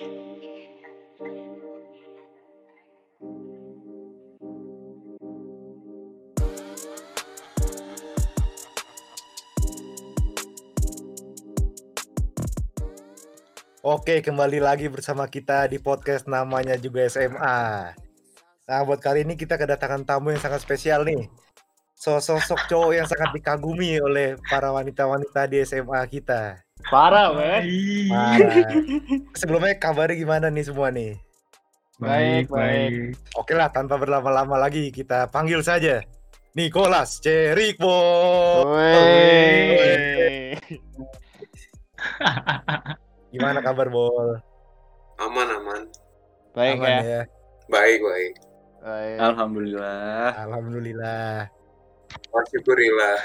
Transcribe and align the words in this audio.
Oke, 0.00 0.08
kembali 14.24 14.64
lagi 14.64 14.88
bersama 14.88 15.28
kita 15.28 15.68
di 15.68 15.76
podcast 15.76 16.24
namanya 16.24 16.80
juga 16.80 17.04
SMA. 17.04 17.92
Nah, 18.64 18.80
buat 18.88 19.04
kali 19.04 19.28
ini 19.28 19.36
kita 19.36 19.60
kedatangan 19.60 20.08
tamu 20.08 20.32
yang 20.32 20.40
sangat 20.40 20.64
spesial 20.64 21.04
nih. 21.04 21.28
Sosok 22.00 22.72
cowok 22.72 22.96
yang 22.96 23.04
sangat 23.04 23.36
dikagumi 23.36 24.00
oleh 24.00 24.40
para 24.48 24.72
wanita-wanita 24.72 25.44
di 25.44 25.60
SMA 25.60 26.00
kita. 26.08 26.69
Parah, 26.90 27.30
weh. 27.38 27.62
Parah. 28.10 28.66
Sebelumnya 29.38 29.78
kabarnya 29.78 30.16
gimana 30.18 30.46
nih 30.50 30.64
semua 30.66 30.90
nih? 30.90 31.14
Baik, 32.00 32.48
Baik, 32.48 33.14
baik. 33.14 33.14
Oke 33.36 33.52
lah, 33.54 33.68
tanpa 33.70 33.94
berlama-lama 33.94 34.56
lagi 34.56 34.90
kita 34.90 35.28
panggil 35.28 35.60
saja 35.60 36.00
Nicholas 36.56 37.20
Cerikbo. 37.22 37.94
Gimana 43.30 43.62
kabar, 43.62 43.86
Bol? 43.86 44.42
Aman 45.20 45.48
aman. 45.52 45.82
Baik 46.56 46.80
Aman 46.80 46.90
ya. 46.90 47.00
ya? 47.04 47.22
Baik 47.70 48.00
baik. 48.02 48.32
Baik. 48.80 49.16
Alhamdulillah. 49.20 50.28
Alhamdulillah. 50.34 51.46
Syukurillah. 52.50 53.18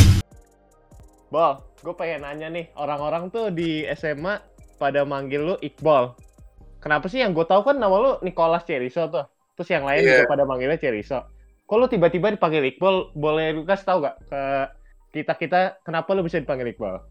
Bol, 1.28 1.60
gue 1.84 1.94
pengen 1.94 2.24
nanya 2.24 2.48
nih, 2.48 2.72
orang-orang 2.72 3.28
tuh 3.28 3.52
di 3.52 3.84
SMA 3.92 4.40
pada 4.80 5.04
manggil 5.04 5.44
lu 5.44 5.54
Iqbal. 5.60 6.16
Kenapa 6.80 7.10
sih 7.10 7.20
yang 7.20 7.36
gue 7.36 7.44
tahu 7.44 7.66
kan 7.68 7.76
nama 7.76 7.92
lu 7.98 8.10
Nicholas 8.24 8.64
Ceriso 8.64 9.04
tuh. 9.12 9.26
Terus 9.58 9.68
yang 9.74 9.84
lain 9.84 10.00
Iya. 10.06 10.24
juga 10.24 10.30
pada 10.30 10.44
manggilnya 10.48 10.78
Ceriso. 10.80 11.26
Kok 11.68 11.76
lu 11.76 11.86
tiba-tiba 11.90 12.32
dipanggil 12.32 12.64
Iqbal? 12.72 13.12
Boleh 13.12 13.52
lu 13.52 13.68
kasih 13.68 13.84
tahu 13.84 13.98
gak 14.06 14.16
ke 14.24 14.42
kita-kita 15.12 15.82
kenapa 15.84 16.16
lu 16.16 16.24
bisa 16.24 16.40
dipanggil 16.40 16.72
Iqbal? 16.72 17.02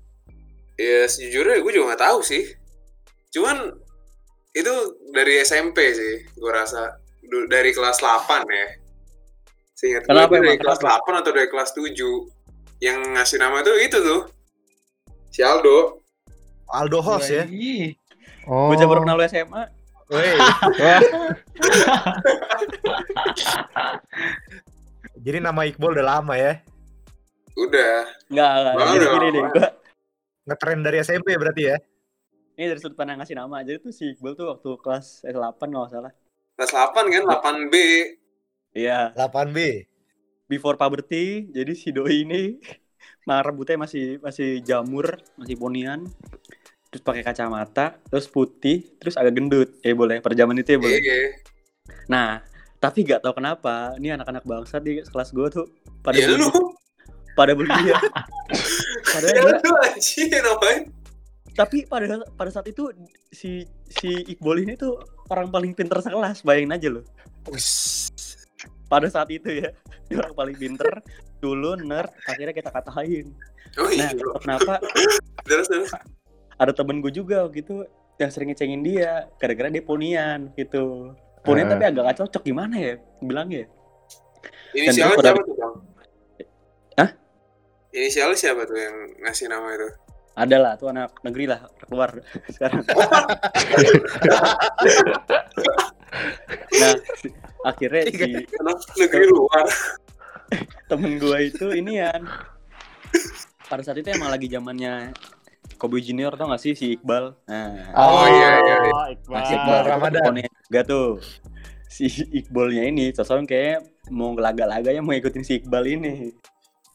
Ya 0.81 1.05
sejujurnya 1.05 1.61
gue 1.61 1.71
juga 1.73 1.93
nggak 1.93 2.03
tahu 2.05 2.19
sih. 2.25 2.45
Cuman 3.33 3.75
itu 4.53 4.73
dari 5.13 5.43
SMP 5.45 5.93
sih, 5.93 6.25
gue 6.33 6.51
rasa 6.53 6.97
dari 7.51 7.69
kelas 7.69 8.01
8 8.01 8.45
ya. 8.49 8.67
Seingat 9.77 10.09
gue 10.09 10.39
dari 10.41 10.57
kelas 10.57 10.81
8 10.81 11.21
atau 11.21 11.31
dari 11.35 11.49
kelas 11.51 11.75
7 11.77 11.93
yang 12.77 13.01
ngasih 13.17 13.37
nama 13.41 13.61
itu 13.65 13.73
itu 13.81 13.97
tuh. 14.01 14.21
Si 15.33 15.41
Aldo. 15.45 16.01
Aldo 16.69 16.99
Host 17.01 17.31
ya? 17.31 17.45
Oh. 18.47 18.69
Gue 18.73 18.85
baru 18.85 19.01
kenal 19.03 19.17
lu 19.19 19.25
SMA. 19.27 19.63
Jadi 25.27 25.43
nama 25.43 25.67
Iqbal 25.67 25.99
udah 25.99 26.05
lama 26.15 26.39
ya? 26.39 26.63
Udah. 27.59 28.07
Enggak, 28.31 28.51
enggak. 28.55 28.73
Jadi 28.79 28.87
gini 28.95 29.27
deh, 29.35 29.43
gua 29.51 29.67
Ngetren 30.47 30.79
dari 30.79 31.03
SMP 31.03 31.35
berarti 31.35 31.63
ya? 31.67 31.75
ini 32.57 32.73
dari 32.73 32.81
sudut 32.81 32.97
pandang 32.97 33.21
ngasih 33.21 33.37
nama 33.37 33.61
aja 33.61 33.77
tuh 33.77 33.93
si 33.93 34.17
Iqbal 34.17 34.33
tuh 34.33 34.49
waktu 34.49 34.69
kelas 34.81 35.21
S8 35.29 35.61
kalau 35.61 35.85
nggak 35.85 35.93
salah. 35.93 36.09
Kelas 36.57 36.71
8 36.73 37.13
kan 37.13 37.23
8B. 37.69 37.73
Iya, 38.73 39.13
8B. 39.13 39.85
Before 40.47 40.79
puberty. 40.79 41.47
Jadi 41.51 41.71
si 41.77 41.91
doi 41.93 42.23
ini 42.25 42.43
nah 43.27 43.43
rambutnya 43.43 43.75
masih 43.75 44.23
masih 44.23 44.63
jamur, 44.63 45.19
masih 45.35 45.59
ponian. 45.59 46.07
Terus 46.87 47.03
pakai 47.03 47.21
kacamata, 47.21 47.99
terus 48.07 48.31
putih, 48.31 48.95
terus 48.95 49.19
agak 49.19 49.35
gendut. 49.35 49.75
Eh 49.83 49.91
boleh, 49.91 50.23
pada 50.23 50.33
zaman 50.33 50.55
itu 50.63 50.75
ya 50.75 50.79
boleh. 50.79 50.99
Iya. 51.03 51.19
Nah, 52.07 52.39
tapi 52.79 53.03
gak 53.03 53.19
tahu 53.27 53.43
kenapa, 53.43 53.91
ini 53.99 54.15
anak-anak 54.15 54.47
bangsa 54.47 54.79
di 54.79 55.03
kelas 55.03 55.35
gue 55.35 55.47
tuh 55.51 55.67
pada 55.99 56.15
Ya 56.15 56.31
lu. 56.31 56.47
bully, 56.47 56.71
pada 57.35 57.51
bully 57.51 57.67
dia. 57.83 57.99
Padahal 59.03 59.35
Ya 59.35 59.41
lu 59.59 59.71
anjir 59.83 60.31
tapi 61.57 61.89
pada 61.89 62.21
pada 62.37 62.53
saat 62.53 62.69
itu 62.69 62.93
si 63.33 63.65
si 63.89 64.09
Iqbal 64.29 64.61
ini 64.61 64.77
tuh 64.77 65.01
orang 65.33 65.49
paling 65.49 65.73
pinter 65.73 65.97
sekelas, 66.05 66.45
bayangin 66.45 66.77
aja 66.77 66.87
loh. 66.93 67.03
Pada 68.85 69.09
saat 69.09 69.25
itu 69.33 69.65
ya, 69.65 69.73
dia 70.07 70.17
orang 70.17 70.33
paling 70.33 70.55
pinter, 70.55 70.91
dulu 71.37 71.75
nerd, 71.77 72.09
akhirnya 72.23 72.51
kita 72.51 72.69
katain. 72.69 73.25
Oh 73.75 73.87
iya. 73.87 74.11
Nah, 74.11 74.39
kenapa 74.39 74.71
Terus 75.43 75.65
terus. 75.65 75.89
ada 76.55 76.71
temen 76.71 76.97
gue 76.97 77.09
juga 77.09 77.45
gitu 77.49 77.83
yang 78.15 78.27
sering 78.27 78.49
ngecengin 78.49 78.81
dia, 78.81 79.25
gara-gara 79.35 79.67
dia 79.67 79.81
ponian 79.81 80.47
gitu. 80.53 81.11
Ponian 81.41 81.65
Eh. 81.65 81.69
tapi 81.71 81.83
agak 81.85 82.01
gak 82.05 82.17
cocok 82.19 82.41
gimana 82.43 82.73
ya 82.73 82.93
bilangnya. 83.19 83.63
Inisialnya 84.73 85.15
pada- 85.15 85.31
siapa 85.31 85.43
tuh, 85.43 85.55
Bang? 85.55 85.73
Hah? 86.97 87.09
Inisialnya 87.89 88.35
siapa 88.35 88.61
tuh 88.63 88.75
yang 88.75 88.95
ngasih 89.21 89.47
nama 89.47 89.67
itu? 89.71 89.87
Ada 90.33 90.55
lah 90.55 90.71
tuh 90.75 90.87
anak 90.87 91.11
negeri 91.21 91.45
lah 91.45 91.59
keluar 91.81 92.09
sekarang. 92.53 92.81
nah, 96.79 96.93
akhirnya 97.65 98.03
si 98.11 98.23
Anak 98.57 98.77
negeri 98.95 99.25
luar. 99.27 99.67
temen 100.87 101.19
gue 101.19 101.37
itu 101.51 101.67
ini 101.75 101.99
ya 101.99 102.15
pada 103.67 103.83
saat 103.83 103.99
itu 103.99 104.07
emang 104.15 104.31
lagi 104.31 104.47
zamannya 104.47 105.11
Kobe 105.75 105.99
Junior 105.99 106.31
tau 106.39 106.47
gak 106.47 106.63
sih 106.63 106.71
si 106.71 106.95
Iqbal 106.95 107.35
nah 107.51 107.91
Oh, 107.91 108.23
iya, 108.23 108.49
iya, 108.63 108.75
iya. 108.87 109.01
Iqbal. 109.19 109.35
nah, 109.35 109.43
si 109.43 109.53
Iqbal 109.53 109.79
Ramadan. 109.83 110.33
juga 110.71 110.81
tuh 110.87 111.07
si 111.87 112.07
Iqbalnya 112.07 112.83
ini 112.87 113.11
sosok 113.11 113.43
kayak 113.43 113.83
mau 114.07 114.31
laga-laga 114.31 114.87
ya 114.91 115.03
mau 115.03 115.11
ikutin 115.11 115.43
si 115.43 115.59
Iqbal 115.59 115.83
ini 115.87 116.31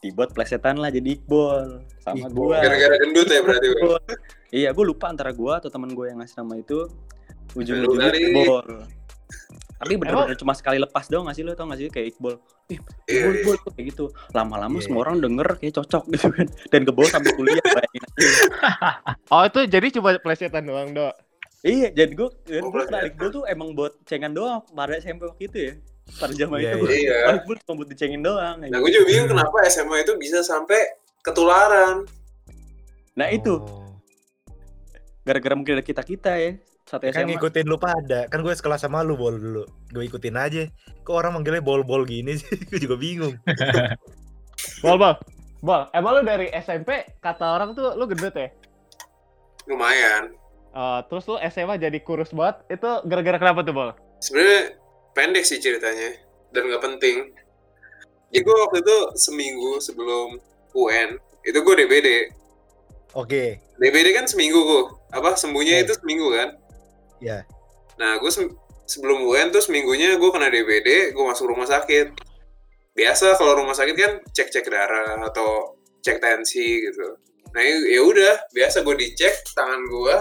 dibuat 0.00 0.32
plesetan 0.32 0.80
lah 0.80 0.88
jadi 0.88 1.20
Iqbal 1.20 1.84
sama 2.00 2.26
Iqbal. 2.26 2.32
gue 2.32 2.56
Gara-gara 2.58 2.94
gendut 3.04 3.28
ya 3.28 3.40
berarti. 3.44 3.68
Iya 4.52 4.68
gue 4.72 4.84
lupa 4.84 5.12
antara 5.12 5.30
gue 5.36 5.52
atau 5.52 5.68
teman 5.68 5.92
gue 5.92 6.08
yang 6.08 6.24
ngasih 6.24 6.40
nama 6.40 6.54
itu 6.56 6.88
ujung-ujungnya 7.52 8.10
Iqbal 8.16 8.68
tapi 9.74 9.94
bener-bener 9.96 10.34
cuma 10.34 10.52
sekali 10.52 10.78
lepas 10.78 11.06
doang 11.06 11.26
gak 11.26 11.34
sih 11.34 11.42
lo 11.42 11.52
tau 11.52 11.66
gak 11.66 11.76
sih 11.76 11.88
kayak 11.88 12.12
Iqbal 12.12 12.38
Ih, 12.68 12.78
Iya, 13.04 13.18
Iqbal, 13.20 13.34
iya. 13.34 13.42
Iqbal 13.58 13.72
kayak 13.72 13.86
gitu 13.88 14.04
lama-lama 14.30 14.74
Iya, 14.74 14.84
semua 14.84 15.00
orang 15.02 15.16
denger 15.18 15.48
kayak 15.56 15.74
cocok 15.74 16.02
gitu 16.08 16.26
kan 16.28 16.46
dan 16.68 16.80
ke 16.80 16.90
bawah 16.90 17.10
sampai 17.10 17.30
kuliah 17.32 17.58
bayangin 17.60 18.02
aja. 18.04 18.30
Oh, 19.32 19.42
itu 19.42 19.60
jadi 19.66 19.86
cuma 19.90 20.14
plesetan 20.16 20.64
doang, 20.64 20.90
Dok. 20.90 21.14
iya 21.62 21.88
jadi 21.88 22.10
gue 22.10 22.28
dan 22.44 22.60
Oh, 22.60 22.68
gue 22.68 22.80
kenal 22.80 22.90
berarti- 23.00 23.10
Iqbal 23.12 23.28
tuh 23.32 23.42
emang 23.44 23.68
buat 23.72 23.92
cengan 24.02 24.30
doang 24.30 24.62
pada 24.68 24.94
SMP 24.96 25.22
waktu 25.24 25.44
itu 25.44 25.58
ya 25.60 25.74
pada 26.14 26.32
zaman 26.32 26.56
Iya, 26.58 26.70
itu 26.72 26.84
iya. 26.88 27.16
oh, 27.24 27.34
Iqbal 27.36 27.56
cuma 27.60 27.74
buat 27.76 27.88
dicengin 27.88 28.20
doang 28.20 28.54
Nah, 28.60 28.78
gue 28.78 28.90
juga 28.90 29.04
bingung 29.04 29.28
kenapa 29.28 29.56
SMA 29.66 29.96
itu 30.00 30.12
bisa 30.16 30.38
sampai 30.40 30.78
ketularan. 31.20 32.06
nah 33.12 33.26
itu 33.28 33.54
Oh. 33.56 33.94
gara-gara 35.22 35.52
mungkin 35.52 35.76
ada 35.76 35.84
kita 35.84 36.02
kita 36.02 36.32
ya 36.34 36.52
satu 36.92 37.08
Kan 37.08 37.24
SMA 37.24 37.28
ngikutin 37.32 37.64
lu 37.64 37.80
pada. 37.80 38.28
Kan 38.28 38.44
gue 38.44 38.52
sekelas 38.52 38.84
sama 38.84 39.00
lu 39.00 39.16
bol 39.16 39.32
dulu. 39.32 39.64
Gue 39.88 40.04
ikutin 40.04 40.36
aja. 40.36 40.68
Kok 41.02 41.14
orang 41.16 41.32
manggilnya 41.40 41.64
bol-bol 41.64 42.04
gini 42.04 42.36
sih? 42.36 42.52
gue 42.68 42.76
juga 42.76 43.00
bingung. 43.00 43.32
Bol, 44.84 44.94
bol. 44.94 45.14
Bol, 45.58 45.90
emang 45.90 46.18
lu 46.18 46.22
dari 46.22 46.46
SMP 46.54 47.02
kata 47.18 47.58
orang 47.58 47.74
tuh 47.74 47.98
lu 47.98 48.06
gendut 48.06 48.34
ya? 48.34 48.46
Lumayan. 49.66 50.34
Eh, 50.72 51.00
terus 51.10 51.26
lu 51.26 51.38
SMA 51.50 51.78
jadi 51.78 51.98
kurus 51.98 52.30
banget. 52.30 52.62
Itu 52.78 53.02
gara-gara 53.06 53.38
kenapa 53.42 53.66
tuh, 53.66 53.74
Bol? 53.74 53.90
Sebenarnya 54.22 54.78
pendek 55.18 55.42
sih 55.42 55.58
ceritanya 55.58 56.14
dan 56.54 56.70
nggak 56.70 56.82
penting. 56.82 57.34
Jadi 58.30 58.42
gue 58.42 58.56
waktu 58.64 58.78
itu 58.80 58.96
seminggu 59.18 59.82
sebelum 59.82 60.38
UN 60.72 61.18
itu 61.42 61.58
gue 61.58 61.74
DBD. 61.74 62.08
Oke. 63.12 63.58
DBD 63.76 64.08
kan 64.14 64.24
seminggu 64.30 64.56
gue. 64.56 64.82
Apa 65.12 65.34
sembuhnya 65.34 65.82
Iya. 65.82 65.84
itu 65.84 65.92
seminggu 65.98 66.32
kan? 66.32 66.48
Iya. 67.22 67.46
Nah 68.02 68.18
gue 68.18 68.30
sem- 68.34 68.52
sebelum 68.84 69.22
UN 69.22 69.54
tuh 69.54 69.62
seminggunya 69.62 70.18
gue 70.18 70.30
kena 70.34 70.50
DBD, 70.50 71.14
gue 71.14 71.24
masuk 71.24 71.54
rumah 71.54 71.70
sakit. 71.70 72.10
Biasa 72.92 73.38
kalau 73.38 73.56
rumah 73.56 73.72
sakit 73.72 73.94
kan 73.96 74.12
cek-cek 74.34 74.66
darah 74.68 75.22
atau 75.22 75.78
cek 76.02 76.18
tensi 76.18 76.82
gitu. 76.82 77.16
Nah 77.54 77.62
ya 77.64 78.00
udah 78.02 78.50
biasa 78.50 78.82
gue 78.82 78.96
dicek 78.98 79.54
tangan 79.54 79.80
gue, 79.86 80.16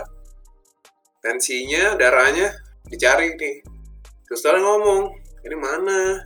tensinya, 1.26 1.98
darahnya 1.98 2.54
dicari 2.88 3.34
nih. 3.36 3.66
Terus 4.30 4.48
orang 4.48 4.64
ngomong, 4.64 5.02
ini 5.44 5.58
mana? 5.58 6.22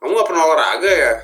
Kamu 0.00 0.10
nggak 0.10 0.28
pernah 0.28 0.44
olahraga 0.48 0.90
ya? 0.90 1.14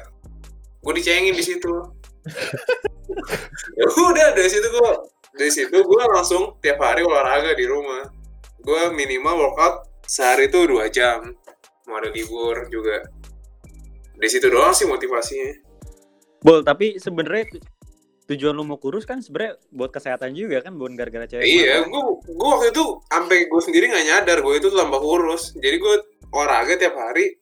Gue 0.80 0.92
dicengin 0.94 1.34
di 1.34 1.42
situ. 1.42 1.74
ya 3.78 3.84
udah 3.88 4.28
dari 4.36 4.46
situ 4.46 4.68
gue 4.68 4.92
dari 5.34 5.50
situ 5.50 5.72
gue 5.72 6.02
langsung 6.12 6.60
tiap 6.60 6.78
hari 6.80 7.02
olahraga 7.02 7.56
di 7.56 7.66
rumah. 7.66 8.19
Gue 8.60 8.82
minimal 8.92 9.48
workout 9.48 9.88
sehari 10.04 10.48
itu 10.52 10.68
dua 10.68 10.88
jam. 10.92 11.32
Mau 11.88 11.96
ada 11.96 12.12
libur 12.12 12.68
juga. 12.68 13.02
Di 14.20 14.28
situ 14.28 14.52
doang 14.52 14.76
sih 14.76 14.84
motivasinya. 14.84 15.64
Bol, 16.44 16.64
tapi 16.64 16.96
sebenarnya 17.00 17.60
tujuan 18.30 18.54
lu 18.54 18.62
mau 18.62 18.78
kurus 18.78 19.02
kan 19.02 19.18
sebenarnya 19.18 19.58
buat 19.74 19.90
kesehatan 19.90 20.32
juga 20.38 20.62
kan 20.62 20.78
bukan 20.78 20.94
gara-gara 20.94 21.26
cewek. 21.26 21.42
Iya, 21.44 21.82
gue 21.88 22.02
gue 22.30 22.48
waktu 22.48 22.70
itu 22.70 22.84
sampai 23.10 23.50
gue 23.50 23.60
sendiri 23.64 23.90
nggak 23.90 24.06
nyadar 24.06 24.38
gue 24.44 24.54
itu 24.56 24.68
tambah 24.70 25.00
kurus. 25.02 25.56
Jadi 25.58 25.76
gue 25.82 25.94
olahraga 26.30 26.78
tiap 26.78 26.94
hari 26.94 27.36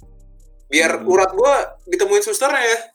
biar 0.68 1.00
Hmm. 1.02 1.08
urat 1.08 1.30
gue 1.32 1.54
ditemuin 1.92 2.24
susternya. 2.24 2.94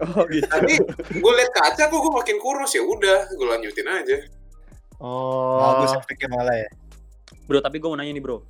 Oh 0.00 0.24
gitu. 0.28 0.48
Tapi 0.48 0.80
gue 1.16 1.32
liat 1.36 1.52
kaca 1.52 1.88
kok 1.88 1.98
gue 2.00 2.12
makin 2.12 2.36
kurus 2.40 2.72
ya 2.76 2.82
udah 2.84 3.28
gue 3.32 3.46
lanjutin 3.46 3.88
aja. 3.88 4.16
Oh. 5.00 5.60
Bagus 5.60 5.96
efeknya 5.96 6.28
malah 6.32 6.56
ya. 6.56 6.68
Bro, 7.50 7.58
tapi 7.60 7.76
gue 7.76 7.90
mau 7.90 7.98
nanya 7.98 8.14
nih, 8.14 8.22
Bro. 8.22 8.46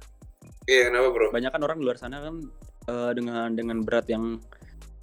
Iya 0.69 0.93
kenapa 0.93 1.09
bro? 1.09 1.29
Banyak 1.33 1.51
kan 1.51 1.63
orang 1.65 1.81
di 1.81 1.85
luar 1.89 1.97
sana 1.97 2.21
kan 2.21 2.37
eh, 2.87 3.13
dengan 3.17 3.49
dengan 3.51 3.81
berat 3.81 4.07
yang 4.07 4.37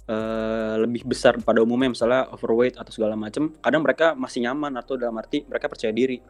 eh, 0.06 0.74
lebih 0.78 1.02
besar 1.04 1.34
pada 1.38 1.60
umumnya 1.60 1.90
misalnya 1.90 2.30
overweight 2.30 2.78
atau 2.78 2.88
segala 2.88 3.12
macem 3.12 3.52
kadang 3.58 3.82
mereka 3.82 4.14
masih 4.14 4.46
nyaman 4.46 4.72
atau 4.74 4.94
dalam 4.94 5.18
arti 5.18 5.44
mereka 5.44 5.66
percaya 5.66 5.90
diri 5.90 6.22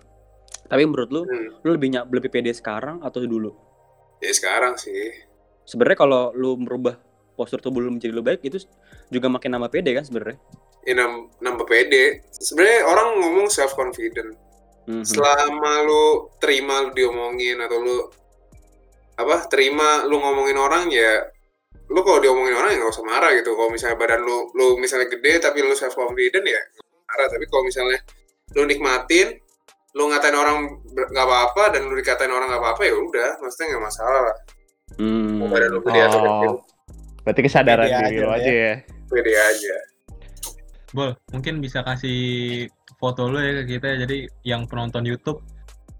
tapi 0.64 0.82
menurut 0.82 1.08
lu 1.08 1.22
Hmm. 1.22 1.60
lu 1.60 1.70
lebih 1.70 1.92
lebih 2.08 2.32
pede 2.32 2.50
sekarang 2.50 2.98
atau 2.98 3.20
dulu 3.20 3.52
Ya 4.18 4.32
sekarang 4.32 4.74
sih. 4.74 5.12
sebenarnya 5.62 5.98
kalau 5.98 6.32
lu 6.32 6.56
merubah 6.56 6.98
postur 7.36 7.60
tubuh 7.60 7.78
lu 7.78 7.92
menjadi 7.92 8.10
lebih 8.10 8.26
baik 8.34 8.40
itu 8.42 8.64
juga 9.06 9.28
makin 9.28 9.54
nambah 9.54 9.70
pede 9.70 9.92
kan 9.92 10.02
sebenarnya 10.02 10.40
Ya, 10.82 10.96
nam- 10.96 11.28
nambah 11.38 11.68
pede. 11.68 12.24
Sebenarnya 12.32 12.80
orang 12.82 13.20
ngomong 13.20 13.46
self 13.46 13.76
confident. 13.76 14.32
Mhm. 14.88 15.04
Selama 15.04 15.84
lu 15.84 16.04
terima 16.40 16.80
lu 16.80 16.90
diomongin 16.90 17.60
atau 17.60 17.76
lu 17.78 17.98
apa 19.14 19.44
terima 19.46 20.08
lu 20.08 20.16
ngomongin 20.16 20.56
orang 20.56 20.88
ya 20.88 21.28
lu 21.88 22.00
kalau 22.00 22.20
diomongin 22.20 22.54
orang 22.54 22.70
ya 22.72 22.76
nggak 22.78 22.94
usah 22.94 23.04
marah 23.04 23.34
gitu 23.34 23.52
kalau 23.52 23.68
misalnya 23.68 23.96
badan 23.96 24.22
lu 24.22 24.48
lu 24.54 24.78
misalnya 24.78 25.08
gede 25.08 25.42
tapi 25.42 25.60
lu 25.60 25.74
self 25.74 25.92
confident 25.92 26.40
ya 26.40 26.60
marah 27.04 27.26
tapi 27.26 27.44
kalau 27.46 27.66
misalnya 27.66 27.98
lu 28.54 28.64
nikmatin 28.64 29.36
lu 29.92 30.06
ngatain 30.06 30.32
orang 30.32 30.78
nggak 30.86 31.26
apa-apa 31.26 31.74
dan 31.74 31.84
lu 31.84 31.96
dikatain 31.96 32.30
orang 32.30 32.46
nggak 32.46 32.62
apa-apa 32.62 32.82
ya 32.84 32.94
udah 32.94 33.30
maksudnya 33.40 33.66
nggak 33.74 33.84
masalah 33.84 34.22
lah 34.32 34.36
Hmm. 34.96 35.36
mau 35.36 35.52
badan 35.52 35.68
lu 35.68 35.80
gede 35.84 36.00
atau 36.00 36.16
Oh. 36.16 36.24
kecil 36.24 36.52
Berarti 37.20 37.40
kesadaran 37.44 37.84
diri 37.84 38.18
lah 38.24 38.40
aja 38.40 38.52
ya. 38.52 38.74
pede 39.04 39.32
aja 39.36 39.76
Bol, 40.88 41.12
mungkin 41.28 41.60
bisa 41.60 41.84
kasih 41.84 42.64
foto 42.98 43.30
lu 43.30 43.38
ya 43.38 43.62
ke 43.62 43.78
kita 43.78 43.94
jadi 44.02 44.16
yang 44.42 44.66
penonton 44.66 45.06
YouTube 45.06 45.38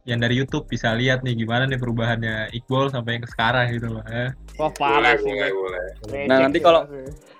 yang 0.03 0.19
dari 0.19 0.35
YouTube 0.35 0.65
bisa 0.67 0.93
lihat 0.93 1.21
nih 1.21 1.37
gimana 1.37 1.65
nih 1.65 1.77
perubahannya 1.77 2.49
Iqbal 2.51 2.89
sampai 2.89 3.17
yang 3.17 3.23
ke 3.23 3.31
sekarang 3.31 3.67
gitu 3.71 3.93
loh. 3.93 4.01
Eh. 4.03 4.33
Wah 4.57 4.67
boleh 4.67 4.73
parah 4.73 5.15
sih. 5.15 5.29
boleh 5.29 5.39
Bang. 5.39 5.53
boleh 5.55 5.85
Recek 6.03 6.27
Nah, 6.27 6.37
nanti 6.41 6.59
sih, 6.59 6.65
kalau- 6.65 6.87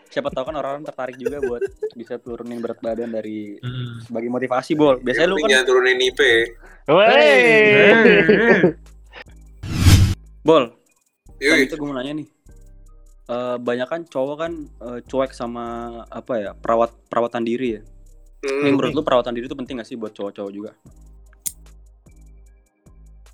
siapa 0.09 0.29
tahu 0.29 0.45
kan 0.47 0.57
orang-orang 0.57 0.85
tertarik 0.85 1.17
juga 1.17 1.37
buat 1.39 1.63
bisa 1.93 2.17
turunin 2.17 2.61
berat 2.61 2.77
badan 2.79 3.09
dari 3.09 3.57
Mm. 3.57 4.05
sebagai 4.05 4.31
motivasi 4.31 4.73
bol 4.73 4.97
biasanya 4.99 5.27
Yang 5.27 5.33
lu 5.33 5.37
kan 5.39 5.49
jangan 5.49 5.67
turunin 5.67 5.99
IP. 5.99 6.21
Eh, 6.89 8.63
bol 10.41 10.65
kan 11.31 11.57
Yui. 11.57 11.65
itu 11.65 11.75
gue 11.75 11.87
mau 11.87 11.95
nanya 11.95 12.15
nih 12.17 12.29
Eh 13.29 13.57
banyak 13.61 13.85
kan 13.85 14.01
cowok 14.05 14.37
kan 14.39 14.53
eh, 14.83 15.01
cuek 15.05 15.33
sama 15.33 15.65
apa 16.09 16.33
ya 16.35 16.51
perawat 16.55 16.97
perawatan 17.13 17.45
diri 17.45 17.77
ya. 17.77 17.83
Hmm, 18.39 18.71
menurut 18.79 18.95
lu 18.95 19.03
perawatan 19.03 19.35
diri 19.35 19.51
itu 19.51 19.57
penting 19.59 19.83
gak 19.83 19.89
sih 19.89 19.99
buat 19.99 20.15
cowok-cowok 20.15 20.53
juga? 20.55 20.73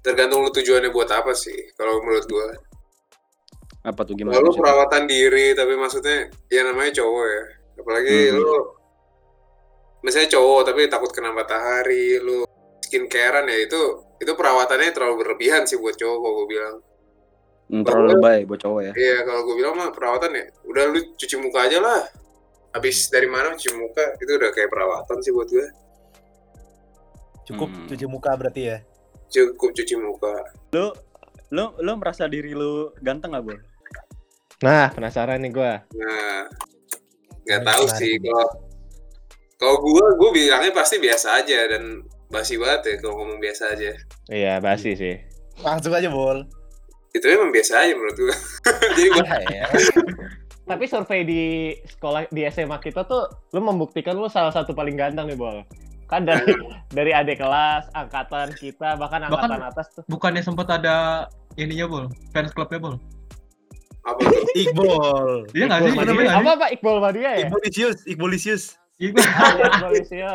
tergantung 0.05 0.45
lu 0.45 0.53
tujuannya 0.53 0.93
buat 0.93 1.09
apa 1.09 1.33
sih 1.33 1.73
kalau 1.81 2.05
menurut 2.05 2.29
gua 2.29 2.53
Apa 3.85 4.01
tuh 4.05 4.17
gimana? 4.17 4.37
Kalau 4.41 4.53
perawatan 4.57 5.05
diri 5.05 5.53
tapi 5.53 5.77
maksudnya 5.77 6.29
ya 6.49 6.65
namanya 6.65 7.05
cowok 7.05 7.25
ya. 7.29 7.43
Apalagi 7.85 8.17
Hmm. 8.33 8.41
lu 8.41 8.53
misalnya 10.01 10.29
cowok 10.33 10.61
tapi 10.73 10.89
takut 10.89 11.13
kena 11.13 11.37
matahari, 11.37 12.17
lu 12.17 12.49
skincarean 12.81 13.45
ya 13.45 13.59
itu 13.61 13.81
itu 14.25 14.33
perawatannya 14.33 14.89
terlalu 14.89 15.15
berlebihan 15.25 15.69
sih 15.69 15.77
buat 15.77 16.01
cowok 16.01 16.17
kalau 16.17 16.33
gue 16.33 16.47
bilang. 16.49 16.77
Hmm, 17.69 17.85
terlalu 17.85 18.07
lebay 18.17 18.39
buat 18.49 18.61
cowok 18.61 18.81
ya. 18.89 18.93
Iya 18.97 19.19
kalau 19.25 19.41
gue 19.53 19.55
bilang 19.61 19.75
mah 19.77 19.89
perawatan 19.93 20.33
ya 20.33 20.45
udah 20.65 20.85
lu 20.89 21.01
cuci 21.21 21.37
muka 21.41 21.69
aja 21.69 21.79
lah. 21.81 22.01
Habis 22.75 23.07
dari 23.07 23.27
mana 23.27 23.55
cuci 23.55 23.71
muka 23.73 24.03
itu 24.19 24.31
udah 24.35 24.51
kayak 24.51 24.69
perawatan 24.69 25.17
sih 25.23 25.31
buat 25.31 25.47
gue. 25.47 25.67
Cukup 27.45 27.69
Hmm. 27.69 27.87
cuci 27.87 28.05
muka 28.05 28.31
berarti 28.35 28.63
ya. 28.67 28.79
Cukup 29.29 29.71
cuci 29.73 29.95
muka. 29.95 30.33
Lu 30.73 30.91
lu 31.49 31.65
lu 31.79 31.93
merasa 31.95 32.27
diri 32.27 32.51
lu 32.51 32.91
ganteng 32.99 33.31
gak, 33.31 33.45
Bol? 33.45 33.59
Nah, 34.61 34.89
penasaran 34.91 35.39
nih 35.39 35.51
gua. 35.51 35.85
Nah 35.93 36.49
nggak 37.45 37.61
Menarik, 37.61 37.77
tahu 37.77 37.85
sih 37.95 38.13
kalau 38.19 38.49
kalau 39.55 39.77
gue 39.79 40.05
gue 40.17 40.31
bilangnya 40.35 40.73
pasti 40.73 40.97
biasa 40.97 41.45
aja 41.45 41.59
dan 41.69 42.01
basi 42.27 42.57
banget 42.57 42.81
ya 42.83 42.95
kalau 42.99 43.21
ngomong 43.21 43.37
biasa 43.39 43.71
aja. 43.71 43.93
Iya, 44.27 44.59
basi 44.59 44.97
sih. 44.97 45.15
Langsung 45.61 45.93
aja 45.93 46.09
bol. 46.09 46.43
itu 47.13 47.31
memang 47.31 47.55
biasa 47.55 47.79
aja 47.79 47.95
menurut 47.95 48.17
gue 48.19 48.37
jadi 48.99 49.07
gue 49.07 49.23
Ya, 49.23 49.39
ya. 49.47 49.65
Tapi 50.65 50.85
survei 50.89 51.21
di 51.23 51.43
sekolah 51.85 52.25
di 52.29 52.41
SMA 52.49 52.81
kita 52.81 53.05
tuh 53.05 53.29
lu 53.53 53.61
membuktikan 53.61 54.17
lu 54.17 54.27
salah 54.27 54.49
satu 54.49 54.73
paling 54.73 54.97
ganteng 54.97 55.29
nih, 55.29 55.37
Bol. 55.37 55.61
Kan 56.09 56.25
dari 56.25 56.41
dari 56.97 57.13
adik 57.13 57.37
kelas, 57.37 57.93
angkatan 57.93 58.53
kita, 58.57 58.97
bahkan 58.97 59.25
Bahkan- 59.25 59.29
angkatan 59.29 59.61
atas 59.61 59.87
tuh. 59.93 60.03
Bukannya 60.09 60.41
sempat 60.41 60.73
ada 60.73 61.29
ininya 61.55 61.85
Bol, 61.85 62.05
fans 62.31 62.51
clubnya 62.51 62.81
Bol. 62.81 62.97
apa 64.05 64.21
Iqbal. 64.53 65.49
Iya 65.57 65.65
nggak 65.65 65.81
sih? 65.81 65.89
Iqbal 65.89 66.05
Madia. 66.05 66.29
nggak 66.29 66.37
Apa 66.37 66.51
Pak 66.61 66.71
Iqbal 66.77 66.97
Madia 67.01 67.23
ya? 67.25 67.33
Iqbalisius, 67.49 67.97
Iqbalisius. 68.05 68.63
sih? 68.77 69.09
Iya. 69.09 69.17
Iqbal 69.17 69.81
Madia. 69.81 70.31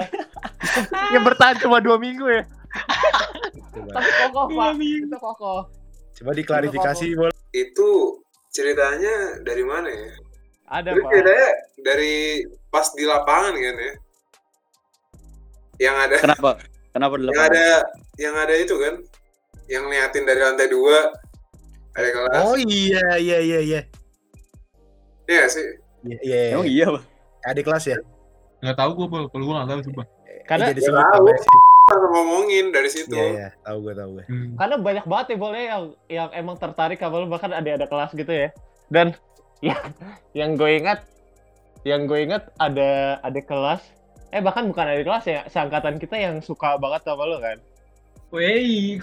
Yang 1.14 1.24
bertahan 1.26 1.56
cuma 1.62 1.78
dua 1.78 2.02
minggu 2.02 2.26
ya. 2.28 2.44
Tapi 3.70 4.10
kokoh, 4.26 4.46
Pak. 4.52 4.74
Itu 4.78 5.18
kokoh. 5.18 5.60
Coba 6.18 6.32
diklarifikasi 6.34 7.06
bol. 7.16 7.30
itu 7.50 7.90
ceritanya 8.50 9.14
dari 9.42 9.64
mana 9.64 9.88
ya 9.88 10.10
Ada, 10.70 10.90
Pak. 10.94 11.10
ceritanya 11.10 11.50
dari 11.80 12.16
pas 12.70 12.88
di 12.94 13.06
lapangan 13.06 13.54
kan 13.54 13.76
ya 13.78 13.94
yang 15.80 15.96
ada 15.96 16.18
Kenapa? 16.20 16.52
Kenapa 16.90 17.14
di 17.16 17.24
yang 17.24 17.32
lapangan? 17.32 17.50
ada 17.50 17.68
yang 18.20 18.36
ada 18.36 18.54
itu 18.54 18.76
kan 18.76 18.94
yang 19.70 19.86
liatin 19.88 20.26
dari 20.26 20.42
lantai 20.42 20.68
dua 20.68 20.98
ada 21.94 22.08
kelas 22.10 22.42
Oh 22.44 22.58
iya 22.58 23.06
iya 23.18 23.38
iya 23.40 23.60
iya. 23.62 23.82
Iya 25.26 25.46
sih 25.48 25.68
Iya 26.00 26.18
iya. 26.24 26.40
Emang 26.56 26.66
iya, 26.66 26.86
Bang? 26.90 27.06
Adik 27.44 27.64
kelas 27.64 27.86
ya. 27.86 27.98
Nggak 28.60 28.78
tahu 28.78 28.92
gue 28.96 29.08
kalau 29.12 29.28
gue 29.28 29.54
nggak 29.54 29.68
tahu 29.68 29.82
coba. 29.92 30.04
Karena 30.48 30.64
jadi 30.72 30.80
Ya 30.80 30.88
sebut. 30.88 31.40
Langsung 31.90 32.12
ngomongin 32.14 32.66
dari 32.70 32.90
situ. 32.90 33.18
Iya 33.18 33.26
iya, 33.34 33.48
tahu 33.66 33.78
gue 33.90 33.94
tahu 33.98 34.10
gue. 34.22 34.26
Hmm. 34.30 34.54
karena 34.56 34.76
banyak 34.78 35.06
banget 35.10 35.26
ya 35.34 35.38
boleh 35.38 35.62
yang 35.66 35.84
yang 36.08 36.30
emang 36.38 36.56
tertarik 36.62 37.02
sama 37.02 37.22
lu 37.22 37.28
bahkan 37.28 37.52
ada 37.52 37.70
ada 37.76 37.88
kelas 37.90 38.14
gitu 38.14 38.30
ya. 38.30 38.50
Dan 38.94 39.18
yang 39.68 39.84
yang 40.38 40.52
gue 40.56 40.72
ingat 40.78 41.00
yang 41.84 42.06
gue 42.06 42.20
ingat 42.22 42.54
ada 42.62 43.18
ada 43.26 43.40
kelas. 43.42 43.82
Eh 44.30 44.46
bahkan 44.46 44.70
bukan 44.70 44.86
ada 44.86 45.02
kelas 45.02 45.26
ya 45.26 45.42
seangkatan 45.50 45.98
kita 45.98 46.14
yang 46.14 46.38
suka 46.46 46.78
banget 46.78 47.02
sama 47.02 47.26
lu 47.26 47.42
kan? 47.42 47.58
Wey, 48.30 49.02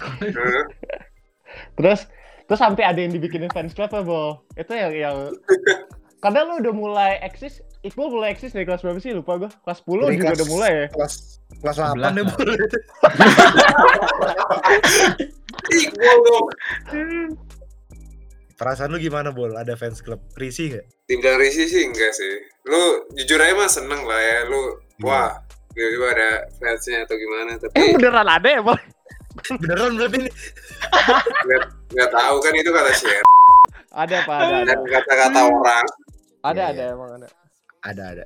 terus 1.75 2.07
terus 2.47 2.59
sampai 2.63 2.87
ada 2.87 2.95
yang 2.95 3.11
dibikinin 3.11 3.51
fans 3.51 3.75
club 3.75 3.91
ya 3.91 4.03
Bol. 4.07 4.39
Itu 4.55 4.71
yang 4.71 4.95
yang 4.95 5.17
karena 6.23 6.47
lu 6.47 6.63
udah 6.63 6.73
mulai 6.73 7.11
eksis 7.19 7.59
Iqbal 7.87 8.07
mulai 8.09 8.29
eksis 8.29 8.51
dari 8.51 8.63
kelas 8.63 8.81
berapa 8.81 8.99
sih? 8.99 9.11
Lupa 9.11 9.37
gue 9.37 9.49
kelas 9.57 9.79
10 9.81 9.87
Dari 10.01 10.13
juga 10.13 10.25
kelas- 10.25 10.37
udah 10.37 10.47
mulai 10.47 10.71
ya? 10.73 10.85
Kelas 10.89 11.13
kelas 11.57 11.75
8 11.77 11.95
11 11.95 12.11
deh 12.11 12.25
bol. 12.25 12.49
Iqbal 15.69 16.17
dong 16.21 16.45
Perasaan 18.53 18.89
lu 18.89 18.97
gimana 18.97 19.29
bol? 19.29 19.53
Ada 19.53 19.73
fans 19.73 20.01
club 20.01 20.17
risih 20.33 20.75
gak? 20.75 20.85
dibilang 21.05 21.37
risih 21.37 21.63
sih 21.65 21.85
enggak 21.85 22.11
sih. 22.11 22.33
Lu 22.63 22.81
jujur 23.13 23.37
aja 23.37 23.53
mah 23.53 23.69
seneng 23.69 24.01
lah 24.01 24.17
ya. 24.17 24.39
Lu 24.43 24.59
Iya. 24.97 25.05
wah 25.05 25.29
tiba-tiba 25.69 26.07
ada 26.09 26.29
fansnya 26.57 27.05
atau 27.05 27.15
gimana 27.15 27.53
eh 27.53 27.59
tapi 27.61 27.93
beneran 27.93 28.25
ada 28.27 28.49
ya 28.49 28.59
Bol? 28.59 28.73
Beneran 29.55 29.93
berarti 29.93 30.17
ini? 30.19 30.31
nggak 31.87 32.09
tahu 32.09 32.35
kan 32.39 32.51
itu 32.51 32.67
kata 32.67 32.91
share 32.91 33.25
ada 33.93 34.17
pak 34.19 34.35
ada 34.35 34.55
ada. 34.57 34.65
Dan 34.67 34.79
kata-kata 34.83 35.39
orang. 35.43 35.85
Ada 36.43 36.57
Iya, 36.59 36.65
ada 36.67 36.81
iya. 36.83 36.91
emang 36.91 37.09
ada 37.13 37.27
Ada 37.87 38.03
ada. 38.11 38.25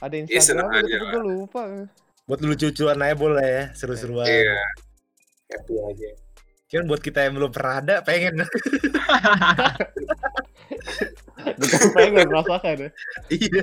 ada 0.00 0.14
Iya, 0.16 0.40
Instagram 0.40 0.68
gitu, 0.72 0.80
aja 0.80 0.96
gue 0.96 1.22
lupa 1.22 1.62
Buat 2.26 2.40
lucu-lucuan 2.42 2.98
aja 3.04 3.14
bol 3.14 3.32
lah 3.36 3.46
ya, 3.46 3.64
seru-seruan. 3.76 4.26
iya 4.26 4.58
happy 5.52 5.74
aja 5.78 6.10
Cuman 6.66 6.84
buat 6.90 6.98
kita 6.98 7.22
yang 7.22 7.38
belum 7.38 7.54
pernah 7.54 7.78
ada, 7.78 7.94
pengen. 8.02 8.42
Bukan 11.62 11.82
pengen 11.94 12.26
merasakan 12.26 12.74
ya. 12.74 12.90
Iya. 13.30 13.62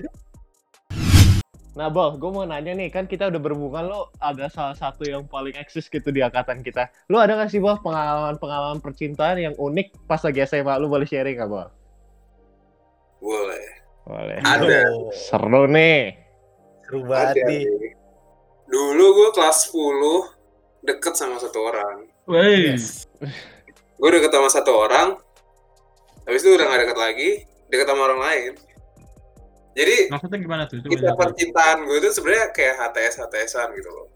Nah, 1.76 1.92
Bol, 1.92 2.16
gue 2.16 2.30
mau 2.32 2.48
nanya 2.48 2.72
nih, 2.72 2.88
kan 2.88 3.04
kita 3.04 3.28
udah 3.28 3.42
berhubungan 3.44 3.92
lo 3.92 4.08
ada 4.24 4.48
salah 4.48 4.78
satu 4.80 5.04
yang 5.04 5.28
paling 5.28 5.52
eksis 5.60 5.92
gitu 5.92 6.16
di 6.16 6.24
angkatan 6.24 6.64
kita. 6.64 6.88
Lo 7.12 7.20
ada 7.20 7.36
gak 7.36 7.52
sih, 7.52 7.60
Bol, 7.60 7.76
pengalaman-pengalaman 7.84 8.80
percintaan 8.80 9.36
yang 9.36 9.56
unik 9.60 10.08
pas 10.08 10.24
lagi 10.24 10.40
SMA? 10.48 10.80
Lo 10.80 10.88
boleh 10.88 11.04
sharing 11.04 11.44
gak, 11.44 11.52
Bol? 11.52 11.68
boleh 13.24 13.83
Boleh. 14.04 14.40
Ada. 14.44 14.92
Seru 15.16 15.64
nih. 15.72 16.18
Seru 16.84 17.08
banget 17.08 17.40
ada 17.40 17.44
nih. 17.48 17.66
dulu 18.68 19.06
gue 19.22 19.30
kelas 19.38 19.72
10 19.72 20.88
deket 20.88 21.14
sama 21.16 21.40
satu 21.40 21.60
orang. 21.64 22.08
Wey. 22.28 22.76
Yes. 22.76 23.08
Gue 23.96 24.10
deket 24.12 24.32
sama 24.36 24.50
satu 24.52 24.72
orang, 24.76 25.16
habis 26.28 26.44
itu 26.44 26.52
udah 26.52 26.66
gak 26.68 26.82
deket 26.84 26.98
lagi, 27.00 27.30
deket 27.72 27.88
sama 27.88 28.02
orang 28.12 28.20
lain. 28.20 28.52
Jadi 29.74 29.98
Maksudnya 30.12 30.38
gimana 30.38 30.64
tuh? 30.70 30.84
Jelasin. 30.86 31.18
percintaan 31.18 31.78
gue 31.88 31.98
itu 31.98 32.10
sebenarnya 32.14 32.54
kayak 32.54 32.76
HTS 32.78 33.16
HTSan 33.26 33.68
gitu 33.74 33.90
loh. 33.90 34.08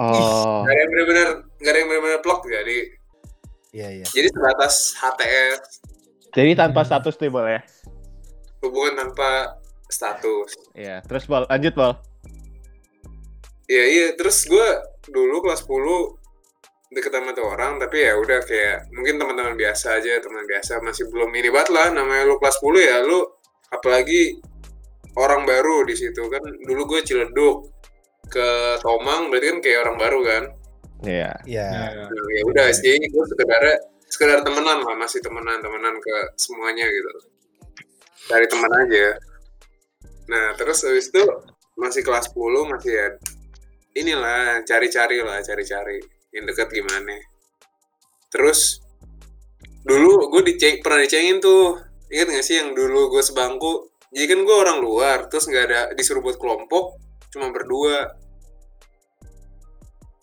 Oh. 0.00 0.64
Gak 0.64 0.72
ada 0.72 0.80
yang 0.80 0.90
bener-bener 0.90 1.28
gak 1.60 1.70
ada 1.70 1.78
yang 1.78 1.88
bener-bener 1.90 2.20
plok 2.24 2.40
jadi 2.46 2.78
Iya 3.74 3.88
iya. 3.90 4.06
jadi 4.06 4.30
sebatas 4.30 4.94
HTS 4.94 5.82
Jadi 6.34 6.50
tanpa 6.58 6.82
status 6.82 7.14
nih 7.18 7.30
boleh. 7.30 7.58
Hubungan 8.64 8.96
tanpa 8.96 9.60
status. 9.86 10.56
Iya. 10.72 11.04
Terus 11.04 11.24
bol, 11.28 11.44
lanjut 11.46 11.74
bol. 11.76 11.92
Iya 13.64 13.84
iya 13.88 14.06
terus 14.12 14.44
gue 14.44 14.68
dulu 15.08 15.40
kelas 15.40 15.64
10 15.64 16.92
deket 16.92 17.10
sama 17.10 17.32
tuh 17.32 17.48
orang 17.48 17.80
tapi 17.80 18.04
ya 18.04 18.12
udah 18.14 18.44
kayak 18.44 18.92
mungkin 18.92 19.16
teman-teman 19.16 19.56
biasa 19.56 19.98
aja 19.98 20.20
teman 20.20 20.44
biasa 20.44 20.84
masih 20.84 21.08
belum 21.08 21.32
ini 21.32 21.48
banget 21.48 21.72
lah 21.72 21.88
namanya 21.90 22.28
lu 22.28 22.36
kelas 22.36 22.60
10 22.60 22.76
ya 22.84 22.96
lu 23.02 23.24
apalagi 23.72 24.36
orang 25.16 25.48
baru 25.48 25.88
di 25.88 25.96
situ 25.96 26.28
kan 26.28 26.44
dulu 26.44 26.92
gue 26.92 27.00
ciledug 27.08 27.72
ke 28.28 28.78
Tomang 28.84 29.32
berarti 29.32 29.46
kan 29.48 29.58
kayak 29.64 29.78
orang 29.88 29.96
baru 29.96 30.20
kan 30.22 30.44
Iya. 31.04 31.36
Iya. 31.44 31.68
Ya, 31.68 31.88
ya. 31.92 32.04
Nah, 32.08 32.28
ya 32.32 32.42
udah 32.48 32.66
sih 32.72 32.96
gue 32.96 33.24
sekedar 33.28 33.60
sekedar 34.08 34.40
temenan 34.40 34.84
lah 34.84 34.96
masih 34.96 35.20
temenan 35.20 35.60
temenan 35.60 36.00
ke 36.00 36.16
semuanya 36.38 36.86
gitu 36.86 37.10
dari 38.28 38.46
teman 38.48 38.72
aja. 38.72 39.06
Nah 40.30 40.56
terus 40.56 40.84
habis 40.84 41.12
itu 41.12 41.24
masih 41.74 42.06
kelas 42.06 42.30
10 42.32 42.70
masih 42.70 42.92
ya 42.94 43.08
inilah 43.98 44.62
cari-cari 44.66 45.22
lah 45.22 45.42
cari-cari 45.42 45.98
yang 46.34 46.44
deket 46.48 46.68
gimana. 46.70 47.16
Terus 48.30 48.82
dulu 49.84 50.32
gue 50.34 50.42
diceng 50.54 50.82
pernah 50.82 51.04
dicengin 51.04 51.38
tuh. 51.38 51.78
Ingat 52.10 52.28
gak 52.30 52.44
sih 52.46 52.56
yang 52.62 52.76
dulu 52.76 53.10
gue 53.10 53.22
sebangku? 53.24 53.90
Jadi 54.14 54.26
kan 54.30 54.40
gue 54.46 54.56
orang 54.56 54.78
luar 54.78 55.26
terus 55.26 55.50
nggak 55.50 55.64
ada 55.66 55.80
disuruh 55.98 56.22
buat 56.22 56.38
kelompok 56.38 57.02
cuma 57.34 57.50
berdua 57.50 58.14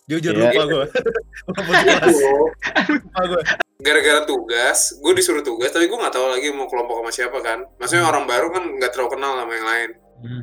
Jujur 0.04 0.34
Iya. 0.34 0.50
lupa 0.50 0.62
gue. 0.66 0.86
Lupa 1.46 3.38
gara-gara 3.78 4.22
tugas, 4.22 4.94
gue 4.94 5.12
disuruh 5.12 5.42
tugas, 5.42 5.70
tapi 5.70 5.86
gue 5.86 5.94
nggak 5.94 6.10
tahu 6.10 6.26
lagi 6.28 6.50
mau 6.50 6.66
kelompok 6.66 6.98
sama 6.98 7.10
siapa 7.10 7.38
kan. 7.38 7.66
Maksudnya 7.76 8.04
orang 8.04 8.24
baru 8.24 8.50
kan 8.50 8.62
nggak 8.72 8.90
terlalu 8.90 9.10
kenal 9.12 9.34
sama 9.36 9.52
yang 9.52 9.66
lain. 9.66 9.90
Hmm. 10.20 10.42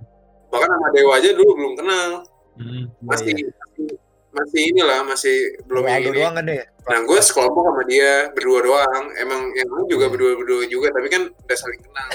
Bahkan 0.49 0.69
sama 0.69 0.87
Dewa 0.91 1.13
aja 1.15 1.29
dulu 1.31 1.51
belum 1.53 1.73
kenal, 1.75 2.09
Hmm. 2.55 2.91
masih 3.01 3.31
Iya, 3.31 3.47
masih, 3.47 3.87
masih 4.29 4.61
inilah 4.65 4.99
masih 5.03 5.35
belum 5.65 5.83
yang 5.85 6.03
ini. 6.03 6.11
doang 6.13 6.33
kan 6.33 6.43
deh. 6.45 6.63
Nah 6.85 6.99
gue 7.01 7.19
sekelompok 7.21 7.63
sama 7.65 7.83
dia 7.85 8.11
berdua 8.29 8.59
doang. 8.61 9.03
Emang 9.15 9.41
yang 9.53 9.69
lain 9.69 9.87
juga 9.87 10.05
Iya. 10.05 10.11
berdua 10.11 10.31
berdua 10.35 10.63
juga, 10.67 10.87
tapi 10.89 11.07
kan 11.07 11.21
udah 11.29 11.57
saling 11.57 11.81
kenal. 11.81 12.07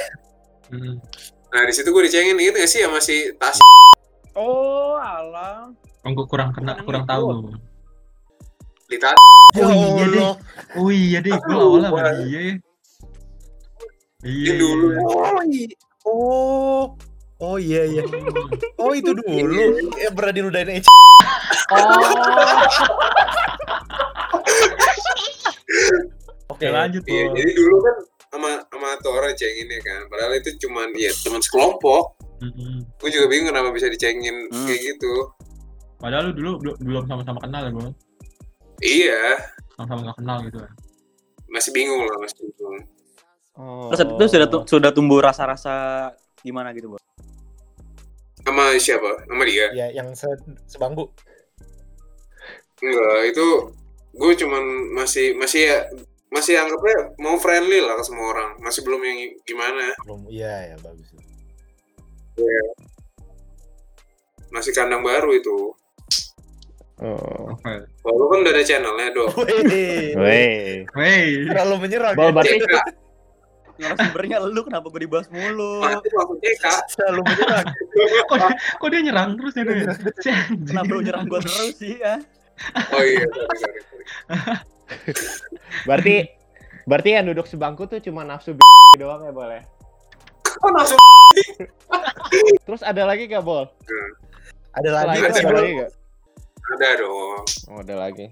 Hmm. 0.67 0.95
Nah 1.51 1.63
di 1.63 1.73
situ 1.73 1.89
gue 1.89 2.03
dicengin, 2.03 2.37
inget 2.37 2.55
gak 2.55 2.69
sih 2.69 2.81
sama 2.81 3.01
si 3.01 3.33
Tas? 3.35 3.57
Oh, 4.35 4.93
alah. 4.95 5.73
Oh, 6.05 6.13
gue 6.13 6.27
kurang 6.29 6.53
kena, 6.53 6.77
kurang 6.85 7.09
tahu. 7.09 7.57
Tas. 8.95 9.17
Ya 9.57 9.65
Oh 9.65 9.73
iya 9.73 10.05
deh. 10.07 10.23
Oh 10.77 10.91
iya 10.93 11.19
deh, 11.25 11.33
gue 11.33 11.49
Aduh, 11.51 11.81
awalnya 11.81 11.89
sama 11.89 12.13
dia 12.23 12.41
ya. 12.41 12.55
Iya. 14.25 14.53
Dulu. 14.61 14.87
iya. 15.49 15.75
Oh, 16.05 16.13
oh, 16.13 16.85
oh 17.41 17.57
iya 17.57 17.83
iya. 17.89 18.03
Oh 18.83 18.93
itu 18.93 19.17
dulu. 19.17 19.81
Ya 19.97 20.13
pernah 20.13 20.33
diludahin 20.37 20.79
Eci. 20.79 20.89
Oke 21.73 21.89
Oke 26.53 26.67
lanjut 26.69 27.03
Iya, 27.09 27.33
jadi 27.33 27.51
dulu 27.57 27.77
kan 27.81 27.97
sama 28.31 28.51
sama 28.69 28.89
tuh 29.01 29.13
orang 29.17 29.33
cenginnya 29.35 29.81
kan. 29.81 30.01
Padahal 30.13 30.37
itu 30.37 30.51
cuman 30.61 30.93
ya 30.95 31.11
teman 31.25 31.41
sekelompok. 31.41 32.05
Mm-mm. 32.45 32.85
Gue 33.01 33.09
juga 33.09 33.27
bingung 33.33 33.49
kenapa 33.49 33.73
bisa 33.73 33.89
dicengin 33.89 34.53
Hmm. 34.53 34.67
kayak 34.69 34.81
gitu. 34.95 35.13
Padahal 35.99 36.31
lu 36.31 36.33
dulu 36.35 36.51
bel- 36.61 36.79
belum 36.81 37.05
sama-sama 37.07 37.39
kenal 37.41 37.63
ya, 37.65 37.71
Bol. 37.73 37.91
Iya, 38.79 39.23
Sama-sama 39.75 40.01
nggak 40.05 40.19
kenal 40.19 40.39
gitu 40.45 40.59
kan. 40.61 40.73
masih 41.47 41.71
bingung 41.71 42.03
lah, 42.03 42.17
masih 42.19 42.37
bingung. 42.43 42.79
Oh. 43.55 43.87
Terus 43.89 44.03
itu 44.03 44.25
sudah 44.35 44.49
tu- 44.51 44.67
sudah 44.67 44.91
tumbuh 44.91 45.23
rasa-rasa 45.23 45.75
gimana 46.43 46.75
gitu, 46.75 46.91
Bang? 46.91 47.03
Sama 48.43 48.75
siapa? 48.77 49.25
Sama 49.25 49.43
dia? 49.47 49.71
Ya 49.73 49.87
yang 49.89 50.11
se 50.13 50.27
sebangku. 50.67 51.09
Enggak, 52.83 53.31
itu 53.31 53.47
gue 54.13 54.33
cuman 54.37 54.63
masih 54.93 55.33
masih 55.35 55.61
ya 55.65 55.79
masih 56.29 56.59
anggapnya 56.59 57.15
mau 57.17 57.39
friendly 57.39 57.79
lah 57.81 57.95
ke 57.97 58.05
semua 58.05 58.35
orang. 58.35 58.51
Masih 58.59 58.83
belum 58.83 59.01
yang 59.01 59.17
gimana. 59.47 59.95
Belum. 60.05 60.27
Iya 60.29 60.75
ya 60.75 60.77
bagus. 60.83 61.09
Masih 64.51 64.75
kandang 64.75 65.01
baru 65.01 65.31
itu. 65.33 65.73
Oh. 67.05 67.53
Oke. 67.53 67.85
Lalu 68.09 68.25
kan 68.33 68.39
udah 68.41 68.53
ada 68.57 68.63
channelnya 68.65 69.09
dong. 69.13 69.33
Wih. 69.45 70.17
Wey. 70.17 70.89
Wey. 70.97 71.25
Terlalu 71.53 71.75
menyerang. 71.85 72.15
Bol 72.17 72.33
ya. 72.33 72.33
berarti 72.33 72.57
CK, 72.65 72.77
Narasumbernya 73.75 74.37
lu 74.47 74.61
kenapa 74.63 74.87
gue 74.89 75.03
dibahas 75.05 75.29
mulu? 75.29 75.85
CK. 76.41 76.65
Terlalu 76.97 77.23
menyerang. 77.29 77.67
kok, 78.31 78.37
dia, 78.41 78.51
kok 78.57 78.89
dia 78.89 79.01
nyerang 79.05 79.29
terus 79.37 79.53
ya. 79.59 79.65
Kenapa 80.49 80.91
lu 80.95 81.01
nyerang 81.05 81.25
gue 81.29 81.41
terus 81.45 81.77
sih 81.77 82.01
ya? 82.01 82.23
Oh 82.95 83.03
iya, 83.03 83.27
berarti 85.91 86.31
berarti 86.87 87.09
yang 87.19 87.27
duduk 87.27 87.51
sebangku 87.51 87.91
tuh 87.91 87.99
cuma 87.99 88.23
nafsu 88.23 88.55
doang 88.95 89.27
ya 89.27 89.33
boleh. 89.35 89.61
Kok 90.47 90.71
langsung 90.71 91.01
Terus 92.63 92.83
ada 92.87 93.03
lagi 93.11 93.27
gak 93.27 93.43
bol? 93.43 93.67
Ada 94.79 94.89
lagi 95.03 95.19
ada 95.19 95.51
lagi 95.51 95.73
gak? 95.83 95.91
Ada 96.67 96.89
dong. 96.97 97.43
Oh, 97.69 97.79
ada 97.79 97.95
lagi. 97.99 98.27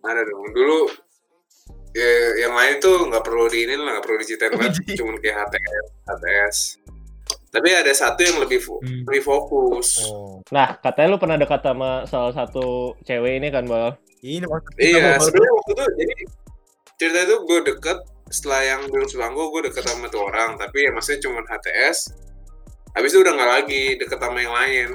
Ada 0.00 0.20
dong. 0.22 0.44
Dulu 0.50 0.78
ya, 1.92 2.08
yang 2.40 2.52
lain 2.52 2.74
tuh 2.78 3.04
nggak 3.04 3.22
perlu 3.22 3.46
diinin 3.46 3.78
lah, 3.78 3.98
nggak 3.98 4.04
perlu 4.04 4.18
diceritain 4.18 4.52
banget. 4.52 4.74
Cuman 4.94 5.16
kayak 5.18 5.36
HTS, 5.42 5.86
HTS. 6.04 6.56
Tapi 7.48 7.68
ada 7.70 7.92
satu 7.92 8.20
yang 8.20 8.38
lebih 8.38 8.58
fo- 8.58 8.82
Hmm. 8.82 9.06
lebih 9.06 9.22
fokus. 9.22 10.02
Oh. 10.04 10.42
Nah, 10.50 10.74
katanya 10.76 11.08
lu 11.08 11.18
pernah 11.18 11.38
dekat 11.38 11.62
sama 11.62 12.02
salah 12.04 12.34
satu 12.34 12.98
cewek 13.00 13.38
ini 13.38 13.48
kan, 13.48 13.62
Bol? 13.64 13.94
Ini 14.20 14.42
Iya, 14.76 15.18
sebenarnya 15.18 15.52
waktu 15.54 15.70
itu 15.70 15.84
jadi 15.94 16.14
cerita 16.94 17.18
itu 17.22 17.36
gue 17.44 17.60
deket 17.64 17.98
setelah 18.26 18.62
yang 18.64 18.80
dulu 18.84 19.04
sebangku 19.04 19.52
gue 19.52 19.68
deket 19.68 19.84
sama 19.84 20.08
tuh 20.08 20.24
orang, 20.24 20.56
tapi 20.56 20.82
ya 20.82 20.90
maksudnya 20.90 21.20
cuma 21.22 21.44
HTS. 21.44 22.10
Habis 22.90 23.10
itu 23.10 23.20
udah 23.20 23.32
nggak 23.32 23.50
lagi 23.52 23.82
deket 23.96 24.18
sama 24.18 24.38
yang 24.40 24.54
lain. 24.54 24.88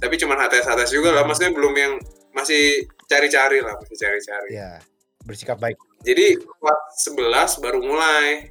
Tapi 0.00 0.14
cuma 0.16 0.34
HTS 0.34 0.66
HTS 0.66 0.90
juga 0.90 1.12
lah, 1.12 1.22
maksudnya 1.22 1.52
belum 1.52 1.74
yang 1.76 1.92
masih 2.32 2.82
cari-cari 3.04 3.60
lah, 3.60 3.76
masih 3.76 3.96
cari-cari. 3.96 4.50
Iya. 4.56 4.80
Bersikap 5.22 5.60
baik. 5.60 5.76
Jadi 6.00 6.40
kelas 6.40 6.80
11 7.04 7.60
baru 7.60 7.80
mulai 7.80 8.48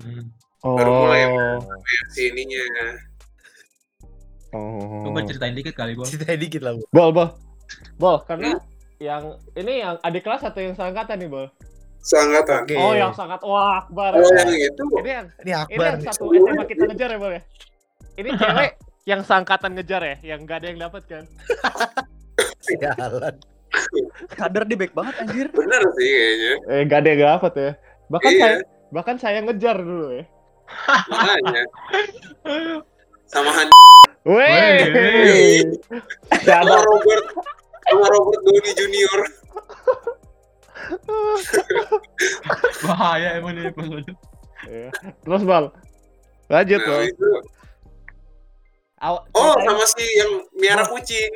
Hmm. 0.00 0.32
Baru 0.64 1.04
mulai 1.04 1.28
yang 1.28 1.34
Oh. 1.60 1.76
si 2.10 2.32
ininya. 2.32 2.64
Oh. 4.50 5.04
Coba 5.04 5.22
ceritain 5.22 5.52
dikit 5.52 5.76
kali, 5.76 5.92
Bol. 5.92 6.08
Ceritain 6.08 6.40
dikit 6.40 6.64
lah, 6.64 6.72
Bu. 6.72 6.82
Bol, 6.90 7.10
Bol. 7.12 7.28
Bol, 7.96 8.16
karena 8.24 8.56
yang 8.96 9.36
ini 9.54 9.78
yang 9.78 10.00
adik 10.00 10.24
kelas 10.24 10.40
atau 10.42 10.58
yang 10.58 10.72
seangkatan 10.72 11.20
nih, 11.20 11.28
Bol? 11.28 11.46
Seangkatan. 12.00 12.64
Oke. 12.64 12.74
Oh, 12.74 12.96
yang 12.96 13.12
sangat 13.12 13.44
wah, 13.44 13.84
akbar. 13.84 14.16
Oh 14.16 14.24
yang 14.24 14.48
itu 14.50 14.84
Ini 14.98 15.10
yang 15.12 15.26
Ini 15.28 15.44
ini 15.44 15.52
Akbar 15.52 15.84
yang 15.86 16.00
nih. 16.00 16.06
satu 16.08 16.24
SMA 16.32 16.64
kita 16.64 16.82
ngejar 16.88 17.08
ya, 17.12 17.18
Bol 17.20 17.32
ya? 17.36 17.42
Ini 18.16 18.28
cewek 18.34 18.70
yang 19.10 19.26
seangkatan 19.26 19.74
ngejar 19.74 20.02
ya, 20.06 20.16
yang 20.22 20.46
gak 20.46 20.62
ada 20.62 20.66
yang 20.70 20.80
dapat 20.80 21.02
kan? 21.10 21.24
Sialan. 22.64 23.34
Sadar 24.34 24.62
dia 24.66 24.78
baik 24.78 24.94
banget 24.94 25.14
anjir. 25.18 25.46
bener 25.50 25.82
sih 25.98 26.08
kayaknya. 26.08 26.52
Eh, 26.70 26.80
gak 26.86 26.98
ada 27.02 27.08
yang 27.10 27.22
dapat 27.34 27.52
ya. 27.58 27.70
Bahkan 28.06 28.30
Iya. 28.30 28.40
saya 28.40 28.56
bahkan 28.90 29.16
saya 29.18 29.38
ngejar 29.42 29.76
dulu 29.78 30.06
ya. 30.14 30.24
Makanya. 31.10 31.62
Sama 33.26 33.50
Han 33.50 33.68
Weh. 34.26 34.78
Sama 36.42 36.62
ada. 36.70 36.82
Robert 36.86 37.24
sama 37.86 38.06
Robert 38.06 38.40
Downey 38.44 38.72
Junior. 38.78 39.20
Bahaya 42.86 43.38
emang 43.38 43.54
Bol. 43.74 44.02
Iya. 44.66 44.90
Terus, 45.24 45.42
Bol. 45.42 45.64
Lanjut, 46.50 46.80
Nah, 46.80 46.88
Bol. 46.90 47.02
itu. 47.06 47.30
Aw- 49.00 49.24
Oh, 49.32 49.54
sama 49.56 49.84
si 49.88 50.04
yang 50.16 50.32
miara 50.54 50.84
kucing. 50.84 51.32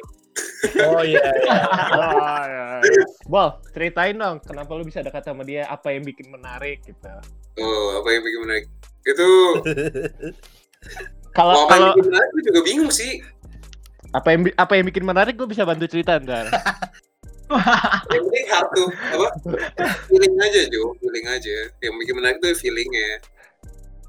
Oh 0.85 1.01
iya. 1.01 1.17
iya. 1.17 1.57
Oh, 1.95 2.43
iya, 2.45 2.65
iya. 2.83 3.05
Bol, 3.25 3.49
ceritain 3.73 4.13
dong 4.15 4.43
kenapa 4.43 4.75
lu 4.75 4.85
bisa 4.85 5.01
dekat 5.01 5.25
sama 5.25 5.47
dia, 5.47 5.65
apa 5.67 5.95
yang 5.95 6.05
bikin 6.05 6.29
menarik 6.29 6.85
gitu. 6.85 7.09
Oh, 7.57 8.03
apa 8.03 8.09
yang 8.13 8.23
bikin 8.23 8.41
menarik? 8.45 8.65
Itu 9.03 9.29
Kalau 11.33 11.55
mau 11.55 11.65
apa 11.65 11.73
yang 11.73 11.81
kalau 11.81 11.95
bikin 11.97 12.07
menarik 12.11 12.29
gue 12.31 12.43
juga 12.45 12.61
bingung 12.63 12.93
sih. 12.93 13.13
Apa 14.13 14.29
yang 14.31 14.41
apa 14.55 14.73
yang 14.77 14.85
bikin 14.87 15.05
menarik 15.05 15.35
gue 15.35 15.49
bisa 15.49 15.65
bantu 15.65 15.87
cerita 15.89 16.21
ntar. 16.21 16.47
yang 18.13 18.23
penting 18.25 18.47
hard 18.49 18.69
tuh 18.73 18.89
apa 18.89 19.27
feeling 20.09 20.33
aja 20.41 20.65
Jo 20.65 20.97
feeling 20.97 21.29
aja 21.29 21.57
yang 21.85 21.93
bikin 22.01 22.17
menarik 22.17 22.41
tuh 22.41 22.57
feelingnya 22.57 23.21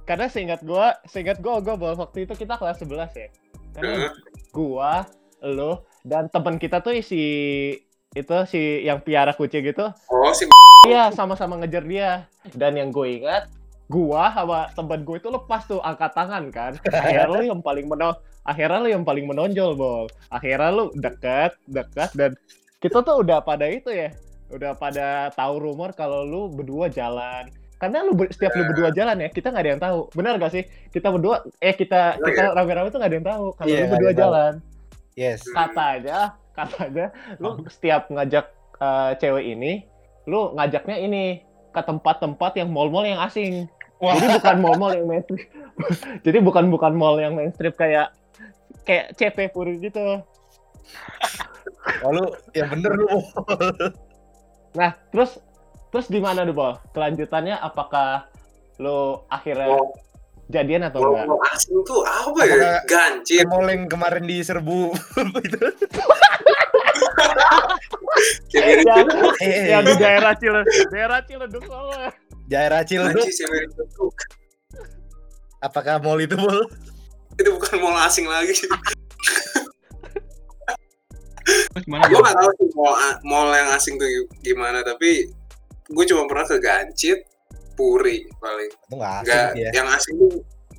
Karena 0.07 0.31
seingat 0.31 0.63
gue, 0.63 0.87
seingat 1.03 1.41
gue, 1.41 1.51
gue 1.51 1.75
waktu 1.75 2.23
itu 2.23 2.33
kita 2.37 2.55
kelas 2.55 2.77
11 2.79 2.95
ya. 3.11 3.27
Karena 3.75 4.07
Heeh. 4.07 4.11
gua, 4.55 5.03
lo, 5.43 5.83
dan 6.07 6.31
teman 6.31 6.55
kita 6.55 6.79
tuh 6.79 6.95
si 7.03 7.23
itu 8.15 8.35
si 8.47 8.87
yang 8.87 9.03
piara 9.03 9.35
kucing 9.35 9.59
gitu 9.67 9.91
oh 9.91 10.31
si 10.31 10.47
Iya, 10.85 11.09
sama-sama 11.09 11.57
ngejar 11.57 11.81
dia. 11.81 12.29
Dan 12.53 12.77
yang 12.77 12.93
gue 12.93 13.17
ingat, 13.17 13.49
gua 13.89 14.29
sama 14.37 14.69
temen 14.77 15.01
gue 15.01 15.17
itu 15.17 15.29
lepas 15.33 15.65
tuh 15.65 15.81
angkat 15.81 16.13
tangan 16.13 16.53
kan. 16.53 16.77
Akhirnya 16.93 17.25
lu 17.25 17.41
yang 17.57 17.61
paling 17.65 17.89
menonjol, 17.89 18.21
akhirnya 18.45 18.79
lu 18.85 18.89
yang 18.93 19.01
paling 19.01 19.25
menonjol, 19.25 19.73
Bol. 19.73 20.05
Akhirnya 20.29 20.69
lu 20.69 20.93
dekat, 20.93 21.57
dekat 21.65 22.13
dan 22.13 22.37
kita 22.85 23.01
tuh 23.01 23.25
udah 23.25 23.41
pada 23.41 23.65
itu 23.65 23.89
ya. 23.89 24.13
Udah 24.53 24.77
pada 24.77 25.33
tahu 25.33 25.57
rumor 25.57 25.89
kalau 25.97 26.21
lu 26.21 26.53
berdua 26.53 26.85
jalan. 26.85 27.49
Karena 27.75 28.01
lu 28.01 28.15
setiap 28.25 28.51
lu 28.53 28.63
berdua 28.65 28.89
jalan 28.89 29.19
ya, 29.19 29.27
kita 29.27 29.51
nggak 29.51 29.63
ada 29.63 29.71
yang 29.71 29.83
tahu. 29.83 29.99
Benar 30.11 30.33
gak 30.37 30.51
sih? 30.51 30.63
Kita 30.89 31.11
berdua 31.11 31.43
eh 31.59 31.71
kita 31.71 32.15
Benar 32.15 32.27
kita 32.27 32.43
rame-rame 32.53 32.87
tuh 32.87 32.97
nggak 32.97 33.11
ada 33.11 33.17
yang 33.17 33.27
tahu 33.27 33.45
kalau 33.53 33.67
Iya, 33.67 33.77
lu 33.77 33.87
berdua 33.91 34.09
tahu. 34.09 34.21
jalan 34.21 34.53
Yes. 35.15 35.41
katanya 35.47 36.19
katanya 36.51 37.05
lu 37.37 37.49
setiap 37.67 38.07
ngajak 38.07 38.45
eh, 38.75 39.11
cewek 39.15 39.45
ini 39.49 39.83
lu 40.25 40.51
ngajaknya 40.51 40.97
ini 40.97 41.23
ke 41.69 41.81
tempat-tempat 41.81 42.51
yang 42.55 42.67
mall-mall 42.67 43.03
yang 43.03 43.19
asing 43.19 43.67
jadi 43.95 44.27
bukan 44.35 44.55
mall-mall 44.59 44.91
yang 44.91 45.07
mainstream 45.07 45.47
jadi 46.27 46.37
bukan 46.39 46.67
bukan 46.67 46.91
mall 46.91 47.15
yang 47.15 47.31
mainstream 47.31 47.71
kayak 47.71 48.11
kayak 48.83 49.15
CP 49.15 49.51
Puri 49.51 49.79
gitu 49.79 50.19
Oh, 52.01 52.11
lu 52.11 52.23
yang 52.51 52.69
bener 52.69 52.91
lu. 52.93 53.07
nah 54.73 54.91
terus 55.09 55.39
terus 55.95 56.11
gimana 56.11 56.43
tuh 56.43 56.51
bol 56.51 56.75
kelanjutannya 56.91 57.55
apakah 57.55 58.27
lu 58.83 59.23
akhirnya 59.31 59.79
mau 59.79 59.95
jadian 60.51 60.91
atau 60.91 60.99
mau 60.99 61.15
enggak? 61.15 61.31
mau 61.31 61.39
asing 61.55 61.79
tuh 61.87 62.03
apa 62.03 62.39
ya? 62.43 62.83
Apakah- 62.83 63.23
yang 63.71 63.87
kemarin 63.87 64.27
di 64.27 64.43
serbu? 64.43 64.91
Itu. 65.47 65.59
Yang, 68.51 69.07
Eh, 69.39 69.71
yang 69.71 69.87
di 69.87 69.95
daerah 69.95 70.35
Ciledug 70.35 70.91
daerah 70.91 71.23
Ciledug 71.23 71.63
soalnya 71.63 72.11
Daerah 72.51 72.83
Ciledug. 72.83 73.23
Apakah 75.63 76.03
mall 76.03 76.19
itu 76.19 76.35
mall? 76.35 76.67
itu 77.39 77.49
bukan 77.55 77.79
mall 77.79 77.95
asing 78.03 78.27
lagi. 78.27 78.51
Gimana 81.87 82.03
gue 82.11 82.19
gak 82.19 82.35
tahu 82.35 82.51
sih 82.59 82.67
mall, 82.75 82.95
mall 83.23 83.47
yang 83.55 83.71
asing 83.71 83.95
tuh 83.95 84.07
gimana 84.43 84.83
tapi 84.83 85.31
gue 85.87 86.05
cuma 86.05 86.25
pernah 86.25 86.45
ke 86.45 86.57
Gancit 86.57 87.19
Puri 87.73 88.25
paling 88.35 88.71
Itu 88.71 88.93
nggak 88.93 89.13
asing 89.19 89.27
nggak 89.27 89.49
ya. 89.55 89.69
yang 89.73 89.87
asing 89.89 90.15
tuh 90.17 90.31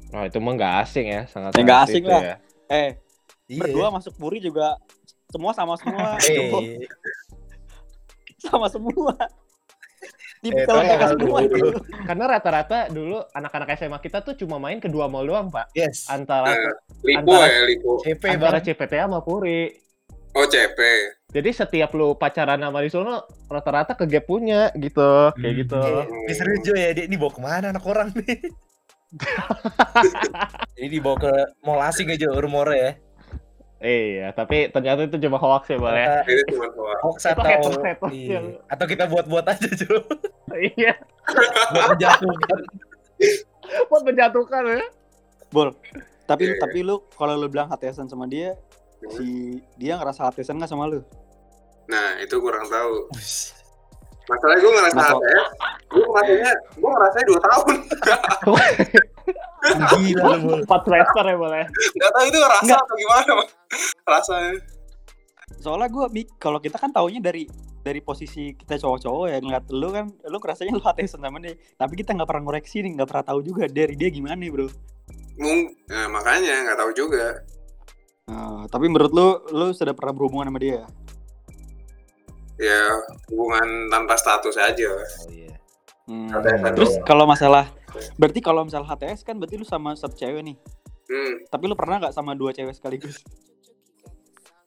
oh 0.08 0.22
itu 0.22 0.38
mah 0.38 0.52
nggak 0.54 0.74
asing 0.82 1.06
ya 1.08 1.22
sangat 1.26 1.50
Ya, 1.52 1.62
nggak 1.62 1.80
asing 1.84 2.04
lah. 2.04 2.20
ya. 2.20 2.36
Eh, 2.68 2.90
Iya. 3.46 3.60
berdua 3.60 3.86
masuk 3.90 4.12
Puri 4.16 4.38
juga 4.38 4.74
semua 5.28 5.52
sama 5.52 5.74
semua. 5.76 6.18
Eh, 6.24 6.82
sama 8.38 8.66
semua. 8.66 9.14
Eh, 9.16 9.30
Tipikal 10.44 10.78
mereka 10.78 11.06
semua 11.10 11.38
itu. 11.40 11.58
Karena 12.04 12.24
rata-rata 12.28 12.78
dulu 12.88 13.18
anak-anak 13.30 13.68
SMA 13.74 13.98
kita 13.98 14.20
tuh 14.20 14.34
cuma 14.36 14.56
main 14.56 14.78
ke 14.78 14.86
dua 14.86 15.06
mall 15.06 15.22
doang, 15.22 15.48
Pak. 15.48 15.72
yes. 15.72 16.06
Antara 16.06 16.50
Eh, 16.50 16.70
Lipo 17.02 17.32
Antara- 17.32 17.48
ya 17.48 17.60
Lipo 17.64 17.92
CP 17.98 18.22
antara 18.28 18.58
bang. 18.58 18.64
CPT 18.66 18.92
sama 18.96 19.18
Puri. 19.20 19.62
oh 20.32 20.44
CP 20.44 20.78
Jadi 21.36 21.48
setiap 21.52 21.92
lu 21.92 22.16
pacaran 22.16 22.56
sama 22.56 22.80
di 22.80 22.88
sono 22.88 23.20
rata-rata 23.44 23.92
ke 23.92 24.08
gap 24.08 24.24
punya 24.24 24.72
gitu, 24.72 25.28
kayak 25.36 25.52
Hmm. 25.52 25.60
gitu. 25.60 25.80
Ini 26.24 26.32
serius 26.32 26.60
Jo 26.64 26.72
ya, 26.72 26.96
dia 26.96 27.04
ini 27.04 27.14
bawa 27.14 27.28
ke 27.30 27.40
mana 27.40 27.66
anak 27.70 27.84
orang 27.84 28.08
nih? 28.16 28.40
Ini 30.76 30.88
dibawa 30.90 31.16
ke 31.18 31.32
mall 31.62 31.80
asing 31.82 32.08
aja 32.10 32.28
rumornya 32.32 32.76
ya. 32.76 32.92
Iya, 33.76 34.26
tapi 34.32 34.72
ternyata 34.72 35.04
itu 35.04 35.20
cuma 35.20 35.36
hoax 35.36 35.68
ya, 35.68 35.76
Bang 35.76 35.92
ya. 35.94 36.24
Ternyata 36.24 36.32
itu 36.32 36.44
cuma 36.50 36.66
hoax 36.72 36.96
Hoax 37.04 37.18
Itu 37.22 37.40
atau 37.44 38.08
iya. 38.08 38.40
atau 38.66 38.84
kita 38.84 39.04
buat-buat 39.04 39.44
aja 39.46 39.68
Jo. 39.68 40.00
Iya, 40.52 40.96
Buat 41.70 41.86
menjatuhkan. 41.92 42.58
buat 43.86 44.02
menjatuhkan 44.02 44.62
ya. 44.64 44.86
Bol. 45.52 45.68
Tapi 46.24 46.42
Iya, 46.42 46.52
iya. 46.56 46.60
tapi 46.60 46.78
lu 46.82 47.04
kalau 47.14 47.36
lu 47.36 47.46
bilang 47.46 47.68
HTSan 47.68 48.08
sama 48.08 48.24
dia, 48.26 48.56
si 49.12 49.60
dia 49.76 49.94
ngerasa 49.94 50.26
HTSan 50.26 50.56
nggak 50.56 50.72
sama 50.72 50.88
lu? 50.88 51.04
Nah 51.86 52.18
itu 52.18 52.34
kurang 52.38 52.66
tahu. 52.66 53.06
Masalahnya 54.26 54.58
gue 54.58 54.72
ngerasa 54.74 54.96
Masa- 54.98 55.14
HTS 55.14 55.46
gue 55.86 56.02
ngerasanya 56.02 56.52
gue 56.76 56.90
ngerasanya 56.90 57.26
dua 57.30 57.40
tahun. 57.46 57.74
Gila. 59.66 60.34
Empat 60.62 60.80
semester 60.86 61.24
ya, 61.26 61.36
Bang 61.38 61.54
ya. 61.54 61.66
nggak 61.66 62.10
tahu 62.14 62.24
itu 62.26 62.38
rasa 62.38 62.62
Nggak. 62.66 62.80
atau 62.82 62.96
gimana 62.98 63.32
rasanya. 64.06 64.52
Soalnya 65.62 65.88
gue 65.90 66.06
mik 66.10 66.28
kalau 66.38 66.58
kita 66.58 66.76
kan 66.78 66.90
taunya 66.90 67.18
dari 67.22 67.46
dari 67.82 68.02
posisi 68.02 68.50
kita 68.58 68.82
cowok-cowok 68.82 69.26
ya 69.30 69.38
ngeliat 69.38 69.64
lu 69.70 69.88
kan 69.94 70.10
lu 70.26 70.36
ngerasanya 70.42 70.74
lu 70.74 70.82
HTSan 70.82 71.22
sama 71.22 71.38
dia. 71.38 71.54
Tapi 71.78 71.92
kita 71.94 72.14
nggak 72.14 72.26
pernah 72.26 72.42
ngoreksi 72.50 72.82
nih 72.82 72.98
nggak 72.98 73.08
pernah 73.10 73.24
tahu 73.26 73.40
juga 73.46 73.70
dari 73.70 73.94
dia 73.94 74.10
gimana 74.10 74.34
nih 74.34 74.50
bro. 74.50 74.66
Mung 75.38 75.70
nah, 75.86 76.06
makanya 76.10 76.66
nggak 76.66 76.78
tahu 76.82 76.90
juga. 76.94 77.46
Nah, 78.26 78.66
tapi 78.66 78.90
menurut 78.90 79.12
lu 79.14 79.28
lu 79.54 79.66
sudah 79.70 79.94
pernah 79.94 80.10
berhubungan 80.10 80.50
sama 80.50 80.58
dia 80.58 80.82
ya 82.56 82.80
hubungan 83.28 83.92
tanpa 83.92 84.14
status 84.16 84.56
aja 84.56 84.88
Oh 84.88 85.28
iya. 85.28 85.54
Hmm. 86.06 86.30
HTSan 86.30 86.72
terus 86.72 86.92
kalau 87.04 87.26
masalah 87.26 87.68
berarti 88.16 88.40
kalau 88.44 88.64
misal 88.64 88.84
HTS 88.84 89.24
kan 89.26 89.36
berarti 89.36 89.58
lu 89.60 89.66
sama 89.66 89.96
satu 89.96 90.14
cewek 90.14 90.42
nih 90.44 90.56
hmm 91.10 91.50
tapi 91.52 91.64
lu 91.68 91.74
pernah 91.74 92.00
nggak 92.00 92.14
sama 92.14 92.32
dua 92.32 92.54
cewek 92.54 92.72
sekaligus 92.72 93.20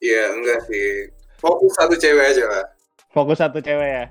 ya 0.03 0.31
enggak 0.35 0.63
sih 0.67 1.09
fokus 1.39 1.71
satu 1.79 1.95
cewek 1.95 2.35
aja 2.35 2.45
lah 2.45 2.65
Fokus 3.09 3.41
satu 3.41 3.57
cewek 3.57 3.89
ya. 3.89 4.05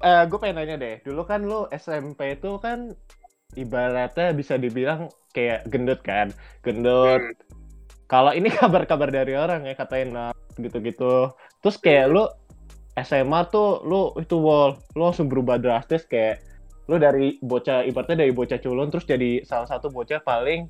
Eh, 0.00 0.22
gue 0.24 0.38
pengen 0.40 0.64
nanya 0.64 0.76
deh. 0.80 0.96
Dulu 1.04 1.28
kan 1.28 1.44
lu 1.44 1.68
SMP 1.76 2.40
itu 2.40 2.56
kan 2.56 2.96
ibaratnya 3.52 4.32
bisa 4.32 4.56
dibilang 4.56 5.12
kayak 5.36 5.68
gendut 5.68 6.00
kan, 6.00 6.32
gendut. 6.64 7.20
Hmm. 7.20 7.36
Kalau 8.08 8.32
ini 8.32 8.48
kabar-kabar 8.56 9.12
dari 9.12 9.36
orang 9.36 9.68
ya 9.68 9.76
katain 9.76 10.16
nah, 10.16 10.32
gitu-gitu. 10.56 11.28
Terus 11.60 11.76
kayak 11.76 12.08
lu 12.08 12.24
SMA 12.98 13.40
tuh 13.52 13.84
lu 13.86 14.14
itu 14.18 14.34
wall, 14.38 14.78
lu 14.98 15.06
langsung 15.06 15.30
berubah 15.30 15.60
drastis 15.62 16.02
kayak 16.08 16.42
lu 16.90 16.98
dari 16.98 17.38
bocah 17.38 17.86
ibaratnya 17.86 18.26
dari 18.26 18.34
bocah 18.34 18.58
culun 18.58 18.90
terus 18.90 19.06
jadi 19.06 19.46
salah 19.46 19.70
satu 19.70 19.92
bocah 19.94 20.18
paling 20.26 20.66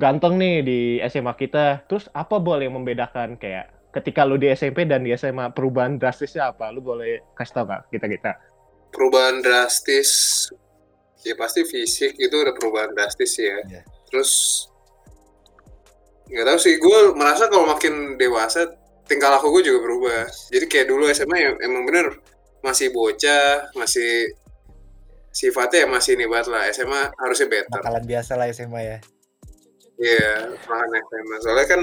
ganteng 0.00 0.40
nih 0.40 0.64
di 0.64 0.80
SMA 1.06 1.36
kita. 1.36 1.84
Terus 1.84 2.08
apa 2.16 2.40
bol 2.40 2.58
yang 2.58 2.74
membedakan 2.80 3.36
kayak 3.36 3.70
ketika 3.92 4.24
lu 4.24 4.40
di 4.40 4.48
SMP 4.50 4.88
dan 4.88 5.04
di 5.04 5.12
SMA 5.14 5.52
perubahan 5.52 6.00
drastisnya 6.00 6.50
apa? 6.50 6.72
Lu 6.72 6.80
boleh 6.80 7.20
kasih 7.36 7.52
tau 7.60 7.68
gak 7.68 7.92
kita 7.92 8.08
kita? 8.08 8.32
perubahan 8.94 9.42
drastis 9.42 10.46
ya 11.26 11.34
pasti 11.34 11.66
fisik 11.66 12.14
itu 12.14 12.30
udah 12.30 12.54
perubahan 12.54 12.94
drastis 12.94 13.34
ya 13.34 13.58
Iya. 13.66 13.82
terus 14.06 14.30
nggak 16.30 16.46
tahu 16.46 16.58
sih 16.62 16.78
gue 16.78 16.98
merasa 17.18 17.50
kalau 17.50 17.66
makin 17.66 18.14
dewasa 18.14 18.70
tingkah 19.04 19.28
laku 19.32 19.52
gue 19.60 19.72
juga 19.72 19.78
berubah 19.84 20.24
jadi 20.48 20.64
kayak 20.64 20.86
dulu 20.88 21.04
SMA 21.12 21.36
ya 21.36 21.50
emang 21.60 21.84
bener 21.84 22.16
masih 22.64 22.88
bocah 22.90 23.68
masih 23.76 24.32
sifatnya 25.34 25.84
ya 25.84 25.88
masih 25.90 26.10
ini 26.14 26.24
banget 26.30 26.48
lah 26.54 26.62
SMA 26.70 27.02
harusnya 27.18 27.46
better 27.50 27.80
Bakalan 27.82 28.04
biasa 28.06 28.32
lah 28.38 28.46
SMA 28.54 28.80
ya. 28.80 28.98
Iya, 29.94 30.58
makanya 30.66 30.98
SMA. 31.06 31.36
Soalnya 31.42 31.66
kan 31.66 31.80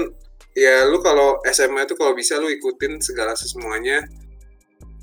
ya 0.56 0.84
lu 0.88 1.00
kalau 1.04 1.40
SMA 1.48 1.84
itu 1.84 1.94
kalau 1.96 2.12
bisa 2.16 2.40
lu 2.40 2.48
ikutin 2.48 3.00
segala 3.00 3.36
semuanya 3.36 4.04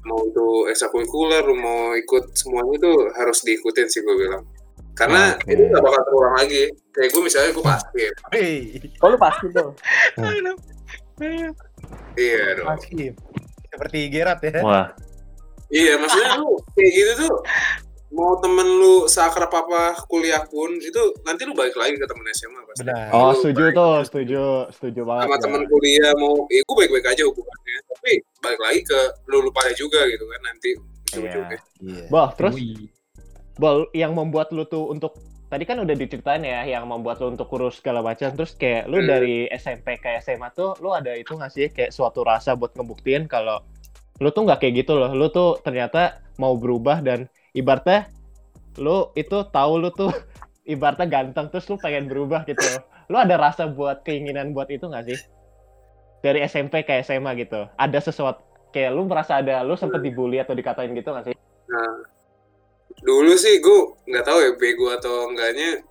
mau 0.06 0.26
itu 0.26 0.66
ekstrakurikuler, 0.72 1.46
lu 1.46 1.58
mau 1.60 1.94
ikut 1.94 2.34
semuanya 2.34 2.74
itu 2.82 2.92
harus 3.14 3.46
diikutin 3.46 3.88
sih 3.90 4.02
gue 4.02 4.16
bilang. 4.18 4.44
Karena 4.98 5.38
Oke. 5.38 5.54
itu 5.54 5.64
gak 5.70 5.84
bakal 5.86 6.02
terulang 6.08 6.36
lagi. 6.40 6.64
Kayak 6.92 7.10
gue 7.14 7.22
misalnya 7.24 7.50
gue 7.54 7.66
basket. 7.66 8.14
Hei, 8.34 8.80
oh 9.04 9.08
lu 9.14 9.18
pasti 9.20 9.48
tuh 9.54 9.76
Iya 12.14 12.44
dong. 12.56 12.68
masih 12.68 13.14
seperti 13.68 14.00
Gerard 14.08 14.40
ya. 14.40 14.62
Wah, 14.62 14.88
Iya, 15.70 16.02
maksudnya 16.02 16.42
lu 16.42 16.58
kayak 16.74 16.92
gitu 16.92 17.12
tuh 17.24 17.34
mau 18.10 18.34
temen 18.42 18.66
lu 18.66 19.06
seakrab 19.06 19.54
apa 19.54 19.94
kuliah 20.10 20.42
pun 20.42 20.74
itu 20.74 20.98
nanti 21.22 21.46
lu 21.46 21.54
balik 21.54 21.78
lagi 21.78 21.94
ke 21.94 22.10
temen 22.10 22.26
SMA 22.34 22.62
pasti. 22.66 22.82
Benar. 22.82 23.06
oh 23.14 23.30
Lu 23.30 23.38
setuju 23.38 23.64
balik 23.64 23.78
tuh, 23.78 23.96
setuju, 24.02 24.42
setuju 24.74 25.02
banget. 25.06 25.24
sama 25.24 25.38
ya. 25.38 25.42
temen 25.46 25.62
kuliah 25.70 26.12
mau 26.18 26.34
ya 26.50 26.60
gue 26.60 26.76
baik-baik 26.76 27.06
aja 27.08 27.24
hubungannya 27.24 27.78
tapi 27.88 28.12
balik 28.42 28.60
lagi 28.60 28.82
ke 28.82 29.00
lu 29.28 29.38
lupa 29.46 29.62
juga 29.78 30.02
gitu 30.06 30.26
kan 30.26 30.42
nanti 30.42 30.70
ujung-ujungnya 31.14 31.60
Iya. 31.80 32.04
Bah, 32.10 32.34
terus 32.34 32.54
Wih. 32.58 32.90
Bol, 33.56 33.92
yang 33.94 34.12
membuat 34.12 34.50
lu 34.50 34.66
tuh 34.66 34.90
untuk 34.90 35.14
tadi 35.50 35.64
kan 35.66 35.82
udah 35.82 35.96
diceritain 35.98 36.46
ya 36.46 36.62
yang 36.64 36.86
membuat 36.86 37.18
lu 37.22 37.34
untuk 37.34 37.50
kurus 37.50 37.82
segala 37.82 38.06
macam. 38.06 38.30
Terus 38.32 38.54
kayak 38.54 38.86
lu 38.88 39.02
Hmm. 39.02 39.10
dari 39.10 39.50
SMP 39.50 39.98
ke 39.98 40.22
SMA 40.22 40.54
tuh 40.54 40.78
lu 40.80 40.94
ada 40.94 41.12
itu 41.18 41.34
nggak 41.34 41.52
sih? 41.52 41.68
Kayak 41.74 41.92
suatu 41.92 42.22
rasa 42.22 42.54
buat 42.54 42.72
ngebuktiin 42.78 43.26
kalau 43.26 43.62
lu 44.22 44.30
tuh 44.30 44.46
nggak 44.46 44.60
kayak 44.62 44.86
gitu 44.86 44.94
loh. 44.96 45.12
Lu 45.12 45.28
tuh 45.30 45.58
ternyata 45.66 46.22
mau 46.38 46.54
berubah 46.56 47.02
dan 47.02 47.26
ibaratnya 47.52 48.08
lu 48.78 49.10
itu 49.18 49.38
tahu 49.50 49.74
lu 49.82 49.90
tuh 49.92 50.14
ibaratnya 50.74 51.08
ganteng 51.10 51.50
terus 51.50 51.66
lu 51.68 51.76
pengen 51.82 52.06
berubah 52.06 52.46
gitu 52.46 52.62
loh. 52.64 52.84
lu 53.10 53.18
ada 53.18 53.42
rasa 53.42 53.66
buat 53.66 54.06
keinginan 54.06 54.54
buat 54.54 54.70
itu 54.70 54.86
nggak 54.86 55.06
sih? 55.10 55.18
Dari 56.22 56.46
SMP 56.46 56.86
ke 56.86 57.02
SMA 57.02 57.34
gitu. 57.42 57.66
Ada 57.74 58.00
sesuatu 58.06 58.46
kayak 58.70 58.92
lu 58.94 59.10
merasa 59.10 59.42
ada 59.42 59.66
lu 59.66 59.74
sempet 59.74 59.98
dibully 60.06 60.38
atau 60.38 60.54
dikatain 60.54 60.94
gitu 60.94 61.10
nggak 61.10 61.34
sih? 61.34 61.36
Nah, 61.74 62.06
dulu 63.00 63.34
sih 63.40 63.64
gue 63.64 63.80
nggak 64.10 64.26
tahu 64.26 64.38
ya 64.44 64.52
bego 64.56 64.92
atau 64.92 65.32
enggaknya. 65.32 65.84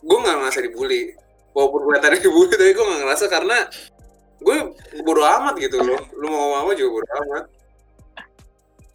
Gue 0.00 0.18
nggak 0.20 0.36
ngerasa 0.40 0.60
dibully. 0.64 1.12
Walaupun 1.52 1.80
gue 1.88 1.96
tadi 2.00 2.16
dibully, 2.24 2.54
tapi 2.56 2.72
gue 2.72 2.84
nggak 2.84 3.00
ngerasa 3.04 3.24
karena 3.28 3.58
gue 4.40 4.56
bodo 5.04 5.22
amat 5.24 5.54
gitu 5.60 5.80
loh. 5.80 6.00
Lu 6.16 6.26
mau 6.32 6.38
ngomong 6.48 6.60
apa 6.64 6.72
juga 6.78 6.90
bodo 7.00 7.10
amat. 7.26 7.44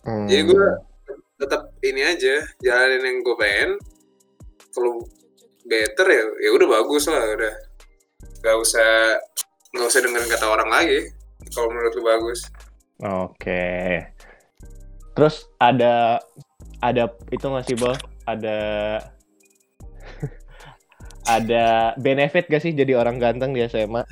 Jadi 0.05 0.41
gue 0.45 0.65
tetap 1.41 1.61
ini 1.81 2.01
aja, 2.05 2.35
jalanin 2.61 3.03
yang 3.03 3.17
gue 3.25 3.35
pengen. 3.37 3.71
Kalau 4.69 5.01
better 5.65 6.07
ya, 6.07 6.23
ya 6.45 6.49
udah 6.53 6.67
bagus 6.67 7.09
lah, 7.09 7.23
udah. 7.33 7.53
Gak 8.45 8.57
usah 8.61 9.17
nggak 9.73 9.87
usah 9.89 9.99
dengerin 10.05 10.29
kata 10.29 10.45
orang 10.45 10.69
lagi. 10.69 11.09
Kalau 11.51 11.67
menurut 11.73 11.93
lu 11.97 12.03
bagus. 12.05 12.39
Oke. 13.01 14.01
Terus 15.15 15.47
ada 15.59 16.19
ada 16.81 17.03
itu 17.31 17.45
nggak 17.45 17.65
sih, 17.65 17.75
Bol? 17.75 17.95
Ada 18.25 18.57
ada 21.37 21.65
benefit 21.97 22.45
gak 22.47 22.61
sih 22.61 22.71
jadi 22.71 22.97
orang 22.97 23.17
ganteng 23.17 23.53
di 23.53 23.65
SMA? 23.65 24.05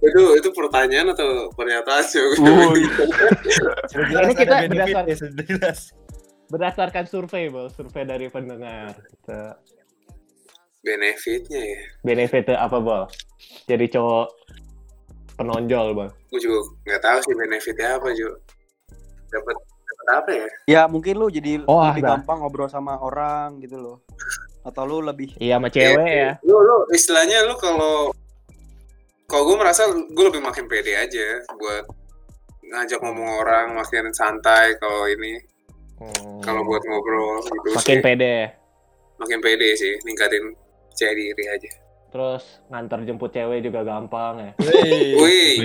itu 0.00 0.22
itu 0.32 0.48
pertanyaan 0.56 1.12
atau 1.12 1.52
pernyataan 1.52 2.04
sih? 2.04 2.20
Jelas 4.00 4.24
Ini 4.24 4.34
kita 4.34 4.54
ada 4.64 4.68
benefit 4.68 4.94
berdasar- 4.96 5.08
ya. 5.08 5.72
Berdasarkan 6.46 7.04
survei, 7.04 7.50
Bol, 7.50 7.68
survei 7.68 8.06
dari 8.06 8.30
pendengar. 8.30 8.94
Gitu. 8.96 9.40
Benefitnya 10.80 11.60
ya. 11.60 11.80
Benefitnya 12.00 12.56
apa, 12.56 12.78
Bol? 12.78 13.04
Jadi 13.66 13.90
cowok 13.90 14.26
penonjol, 15.36 15.86
Bol. 15.92 16.08
gue 16.32 16.40
juga 16.40 16.58
nggak 16.86 17.02
tahu 17.02 17.18
sih 17.22 17.34
benefitnya 17.34 17.96
apa 17.96 18.08
Jo 18.12 18.30
dapat 19.26 19.56
apa 20.08 20.30
ya 20.30 20.48
Ya 20.66 20.80
mungkin 20.84 21.14
lu 21.14 21.26
jadi 21.26 21.62
Oh, 21.64 21.82
lebih 21.82 22.00
ada. 22.00 22.10
gampang 22.14 22.38
ngobrol 22.38 22.66
sama 22.66 22.96
orang 22.96 23.58
gitu 23.58 23.76
loh. 23.76 23.96
Atau 24.62 24.82
lu 24.82 24.98
lebih 25.00 25.34
Iya, 25.36 25.56
sama 25.56 25.68
cewek 25.68 26.06
ya. 26.08 26.30
lu 26.42 26.56
lu 26.56 26.76
istilahnya 26.90 27.42
lu 27.42 27.54
kalau 27.54 28.10
kalau 29.24 29.42
gue 29.44 29.56
merasa 29.56 29.82
gue 29.88 30.24
lebih 30.24 30.38
makin 30.38 30.66
pede 30.66 30.94
aja 30.94 31.26
buat 31.52 31.84
ngajak 32.64 32.98
ngomong 32.98 33.30
orang 33.40 33.66
makin 33.74 34.10
santai 34.10 34.74
kalau 34.76 35.06
ini 35.06 35.38
Hmm. 35.96 36.38
kalau 36.40 36.60
buat 36.60 36.82
ngobrol 36.82 37.40
gitu 37.40 37.72
makin 37.72 37.98
sih. 37.98 38.04
pede. 38.04 38.52
makin 39.16 39.40
pede 39.40 39.68
sih 39.74 39.96
ningkatin 40.02 40.52
percaya 40.86 41.12
diri 41.12 41.44
aja 41.48 41.72
Terus 42.06 42.44
ngantar 42.66 43.00
jemput 43.02 43.28
cewek 43.28 43.60
juga 43.60 43.80
gampang 43.82 44.34
ya. 44.38 44.50
Wih, 45.16 45.56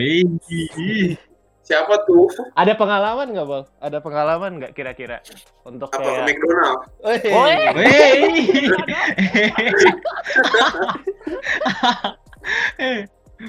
siapa 1.72 2.04
tuh 2.04 2.28
Ada 2.54 2.74
pengalaman 2.76 3.28
nggak, 3.30 3.48
Bol? 3.48 3.64
Ada 3.80 3.98
pengalaman 3.98 4.52
nggak 4.58 4.72
kira-kira 4.74 5.24
untuk 5.64 5.88
apa 5.88 5.96
ke 5.96 6.04
kayak 6.04 6.26
McDonald 6.28 6.80
Wey. 7.00 7.20
Woi. 7.26 7.56
wih. 7.74 8.48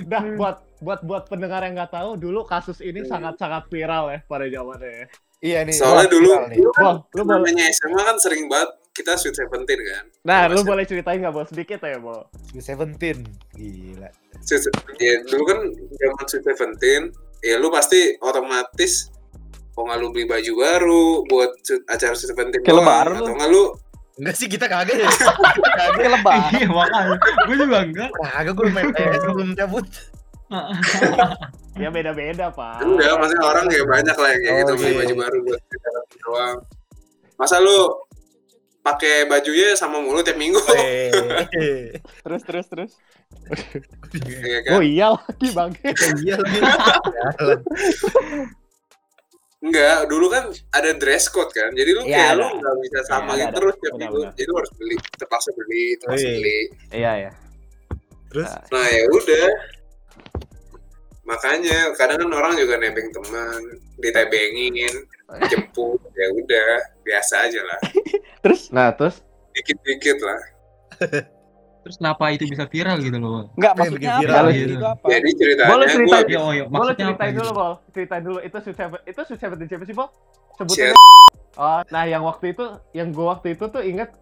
Dah 0.04 0.22
buat 0.34 0.56
buat 0.78 1.00
buat 1.02 1.24
pendengar 1.26 1.62
yang 1.62 1.76
nggak 1.76 1.92
tahu 1.92 2.16
dulu 2.16 2.42
kasus 2.44 2.80
ini 2.80 3.02
Hmm. 3.02 3.10
sangat-sangat 3.10 3.68
viral 3.68 4.08
ya 4.08 4.18
pada 4.24 4.46
zamannya 4.46 4.90
ya. 4.90 5.06
Iya 5.42 5.58
nih. 5.66 5.74
soalnya 5.74 6.06
dulu 6.06 6.28
viral 6.30 6.44
nih. 6.46 6.56
dulu 6.56 6.70
kan 6.72 6.82
Bol, 6.84 6.96
lu 7.10 7.20
boleh. 7.20 7.34
namanya 7.34 7.64
SMA 7.72 8.00
kan 8.00 8.16
sering 8.16 8.46
banget 8.46 8.70
kita 8.92 9.12
sweet 9.16 9.34
seventeen 9.34 9.80
kan 9.82 10.04
Nah, 10.22 10.46
lu 10.46 10.56
Mas- 10.56 10.68
boleh 10.68 10.84
ceritain 10.86 11.18
nggak, 11.18 11.34
Bol? 11.34 11.44
Sedikit 11.44 11.82
ya, 11.82 11.98
Bol. 11.98 12.22
Sweet 12.46 12.62
Seventeen. 12.62 13.18
Gila. 13.52 14.06
Sweet, 14.40 14.70
ya 14.96 15.18
dulu 15.24 15.42
kan 15.44 15.58
zaman 15.92 16.24
Sweet 16.24 16.44
Seventeen, 16.46 17.02
ya 17.42 17.58
lu 17.58 17.68
pasti 17.68 18.16
otomatis 18.18 19.10
mau 19.72 19.84
nggak 19.84 19.98
lu 19.98 20.08
beli 20.08 20.24
baju 20.24 20.52
baru 20.54 21.06
buat 21.26 21.50
acara 21.86 22.12
Sweet 22.12 22.30
Seventeen 22.30 22.62
Kayak 22.62 22.78
lebaran 22.78 23.14
atau 23.16 23.26
lu. 23.26 23.36
nggak 23.36 23.50
lu 23.50 23.64
Enggak 24.12 24.36
sih 24.36 24.44
kita 24.44 24.68
kagak 24.68 24.92
ya. 24.94 25.08
kagak. 25.80 26.04
Lebaran. 26.04 26.52
Iya 26.52 26.68
makanya, 26.68 27.16
gue 27.48 27.56
juga 27.56 27.78
enggak. 27.80 28.10
Kagak 28.12 28.52
gue 28.52 28.66
main 28.68 28.88
PS 28.92 29.20
sebelum 29.20 29.50
cabut. 29.56 29.86
Ya 31.72 31.88
beda-beda, 31.88 32.52
Pak. 32.52 32.84
enggak, 32.84 33.16
maksudnya 33.16 33.44
orang 33.48 33.64
ya 33.66 33.82
banyak 33.82 34.12
lah 34.12 34.28
yang 34.28 34.42
kayak 34.42 34.52
Oh, 34.52 34.58
gitu 34.60 34.72
beli 34.76 34.84
iya. 34.84 34.98
baju 35.00 35.14
baru 35.16 35.38
buat 35.42 35.60
Seventeen 35.64 36.18
doang. 36.20 36.56
Masa 37.40 37.56
lu 37.56 37.78
pakai 38.82 39.24
bajunya 39.24 39.72
sama 39.72 40.02
mulu 40.02 40.20
tiap 40.20 40.36
minggu? 40.36 40.58
Wey. 40.74 41.10
Terus 42.26 42.42
terus 42.42 42.66
terus. 42.66 42.92
ya 44.12 44.58
kan? 44.66 44.72
Oh 44.76 44.82
iya 44.82 45.14
lagi, 45.14 45.48
Bang. 45.54 45.72
Iya 46.22 46.36
lagi. 46.36 46.60
Enggak, 49.62 50.10
dulu 50.10 50.26
kan 50.26 50.50
ada 50.74 50.90
dress 50.98 51.30
code 51.30 51.54
kan. 51.54 51.70
Jadi 51.70 51.90
lu 51.94 52.02
Iya, 52.02 52.34
kayak 52.34 52.34
lu 52.34 52.42
ada. 52.42 52.58
nggak 52.58 52.76
bisa 52.82 52.98
samain 53.06 53.38
ada, 53.38 53.46
ada. 53.46 53.56
terus 53.62 53.74
tiap 53.78 53.94
minggu. 53.94 54.18
benar. 54.18 54.32
Jadi 54.34 54.46
lu 54.50 54.54
harus 54.58 54.72
beli, 54.74 54.96
terpaksa 55.14 55.50
beli, 55.54 55.84
terpaksa 55.96 56.18
Oh, 56.18 56.26
iya. 56.26 56.34
beli. 56.34 56.58
Iya, 56.90 57.12
ya. 57.14 57.30
Terus 58.26 58.48
Nah 58.74 58.86
ya 58.90 59.02
udah. 59.06 59.48
Makanya 61.22 61.78
kadang 61.94 62.18
kan 62.18 62.30
orang 62.34 62.52
juga 62.58 62.74
nebeng 62.82 63.06
teman, 63.14 63.60
ditebengin, 64.02 64.94
jemput, 65.46 66.00
ya 66.12 66.26
udah 66.32 66.68
biasa 67.00 67.34
aja 67.48 67.60
lah, 67.62 67.78
Terus 68.44 68.68
Nah, 68.68 68.92
terus 68.92 69.20
dikit-dikit 69.52 70.18
lah. 70.20 70.40
Terus 71.82 71.98
kenapa 71.98 72.30
itu 72.30 72.46
bisa 72.46 72.62
viral 72.70 73.02
gitu 73.02 73.18
loh? 73.18 73.50
enggak 73.58 73.74
Eh, 73.74 73.78
maksudnya 73.82 74.10
apa? 74.14 74.20
viral 74.22 74.44
Itu 74.46 74.58
gitu. 74.70 74.84
apa? 74.86 75.06
Jadi 75.10 75.30
ceritanya 75.34 75.70
Boleh 75.74 75.86
gue 75.86 75.94
ceritain. 75.98 76.26
Ya, 76.30 76.38
oh, 76.38 76.52
ya, 76.54 76.64
boleh 76.70 76.94
ceritain 76.94 77.32
dulu, 77.34 77.42
gitu? 77.42 77.58
Bol. 77.58 77.72
Ceritain 77.90 78.22
dulu. 78.22 78.38
Itu 78.38 78.56
Seven, 78.62 79.00
itu 79.02 79.20
Sweet 79.26 79.40
Seventeen 79.42 79.66
siapa 79.68 79.82
sih, 79.82 79.94
Bol? 79.98 80.08
Sebutin. 80.54 80.94
Oh, 81.58 81.80
nah 81.90 82.04
yang 82.06 82.22
waktu 82.22 82.54
itu, 82.54 82.64
yang 82.94 83.10
gua 83.10 83.34
waktu 83.34 83.58
itu 83.58 83.66
tuh 83.66 83.82
inget 83.82 84.14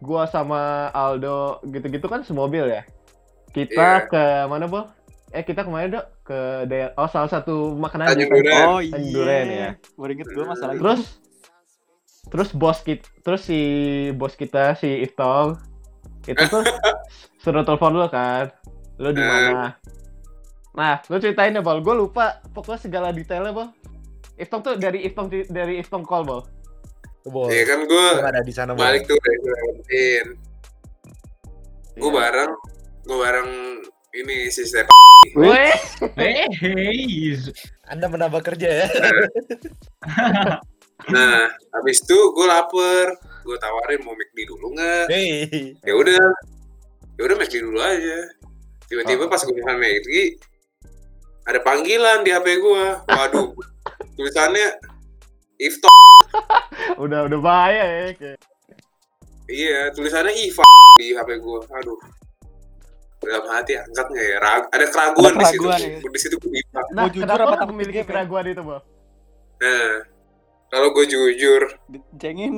gua 0.00 0.24
sama 0.24 0.88
Aldo 0.96 1.60
gitu-gitu 1.68 2.08
kan 2.08 2.24
semobil 2.24 2.64
ya. 2.64 2.82
Kita 3.52 3.76
Iya. 3.76 4.08
ke 4.08 4.22
mana, 4.48 4.64
Bol? 4.64 4.88
Eh, 5.28 5.42
kita 5.42 5.62
ke 5.62 5.70
mana, 5.70 5.90
Dok? 5.90 6.06
Ke 6.22 6.38
daerah 6.64 6.94
Oh, 6.94 7.06
salah 7.06 7.26
satu 7.26 7.74
makanan 7.74 8.06
Tanjung 8.08 8.30
di 8.30 8.40
Duren. 8.40 8.64
Oh 8.64 8.78
Tanjung 8.78 9.02
iya. 9.02 9.12
Duren, 9.12 9.46
ya. 9.48 9.70
Baru 9.94 10.10
inget 10.12 10.28
gue 10.28 10.44
masalah 10.44 10.72
itu. 10.72 10.80
Terus 10.80 11.02
terus 12.26 12.48
bos 12.50 12.78
kita, 12.80 13.06
terus 13.20 13.42
si 13.42 13.60
bos 14.12 14.34
kita 14.34 14.74
si 14.74 14.90
Iftong 15.00 15.54
itu 16.24 16.42
tuh 16.42 16.62
suruh 17.42 17.62
telepon 17.62 17.94
lu 17.94 18.06
kan. 18.06 18.50
Lu 18.96 19.10
di 19.10 19.18
Eh. 19.18 19.26
mana? 19.26 19.74
Nah, 20.72 21.00
lu 21.06 21.16
ceritain 21.16 21.50
deh, 21.50 21.60
Bol. 21.60 21.80
Gue 21.80 21.96
lupa 21.96 22.38
pokoknya 22.52 22.80
segala 22.80 23.08
detailnya, 23.10 23.50
Bol. 23.50 23.68
Iftong 24.36 24.60
tuh 24.60 24.74
dari 24.76 25.02
Iftong 25.02 25.26
dari 25.46 25.78
Iftong 25.78 26.02
call, 26.02 26.22
Bol. 26.22 26.42
Boy. 27.26 27.50
Iya 27.50 27.64
kan 27.66 27.78
gue 27.82 28.04
ada 28.22 28.38
di 28.38 28.54
sana 28.54 28.70
balik 28.70 29.02
tuh 29.04 29.18
dari 29.18 29.38
Seventeen. 29.42 30.26
Gue 31.96 32.06
Iya. 32.06 32.14
bareng, 32.14 32.52
gue 33.02 33.16
bareng 33.18 33.48
ini 34.16 34.48
si 34.48 34.64
Step. 34.64 34.88
Weh, 35.34 35.74
Eh, 36.16 36.46
hey, 36.62 37.34
Anda 37.84 38.06
menambah 38.06 38.40
kerja 38.42 38.68
ya. 38.84 38.86
Nah, 41.06 41.46
habis 41.70 42.02
itu 42.02 42.18
gue 42.34 42.46
lapar, 42.48 43.14
gue 43.46 43.56
tawarin 43.60 44.02
mau 44.02 44.16
McD 44.16 44.42
dulu 44.42 44.74
nggak? 44.74 45.06
Hei. 45.06 45.46
Ya 45.86 45.94
udah, 45.94 46.18
ya 47.14 47.22
udah 47.22 47.36
McD 47.36 47.62
dulu 47.62 47.78
aja. 47.78 48.18
Tiba-tiba 48.88 49.26
Oh. 49.26 49.30
pas 49.30 49.38
gue 49.38 49.54
makan 49.54 49.78
McD, 49.78 50.34
ada 51.46 51.60
panggilan 51.62 52.26
di 52.26 52.34
HP 52.34 52.58
gue. 52.58 52.84
Waduh, 53.06 53.54
tulisannya 54.18 54.66
Ifto. 55.62 55.86
udah 57.04 57.30
udah 57.30 57.38
bahaya 57.38 57.84
ya. 57.86 58.06
kayak. 58.16 58.38
Iya, 59.46 59.94
tulisannya 59.94 60.34
Iva 60.34 60.66
di 60.98 61.14
HP 61.14 61.38
gue. 61.38 61.60
Aduh. 61.70 61.98
Dalam 63.26 63.44
hati 63.50 63.72
angkat 63.74 64.06
nggak 64.06 64.24
ya? 64.24 64.36
Rag- 64.38 64.68
ada 64.70 64.86
keraguan 64.86 65.32
Ada 65.32 65.36
di 65.36 65.44
situ. 65.44 65.60
keraguan 65.60 65.80
ya. 65.82 65.98
Di 66.06 66.20
situ 66.22 66.34
gue 66.36 66.50
bilang. 66.52 66.86
Nah, 66.90 67.04
jujur 67.06 67.22
kenapa 67.26 67.44
takut 67.52 67.68
memiliki 67.70 67.98
ya? 67.98 68.06
keraguan 68.06 68.44
itu, 68.46 68.62
Bol? 68.62 68.80
Nah, 69.56 69.92
kalau 70.68 70.88
gue 70.92 71.04
jujur, 71.06 71.62
Dicengin. 71.86 72.54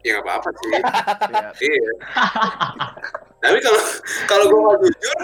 ya 0.00 0.10
nggak 0.12 0.24
apa-apa 0.24 0.48
sih. 0.52 0.70
Iya. 0.76 1.50
iya. 1.60 1.92
Tapi 3.38 3.58
kalau 3.60 3.80
kalau 4.24 4.44
gue 4.46 4.60
nggak 4.60 4.78
jujur, 4.82 5.18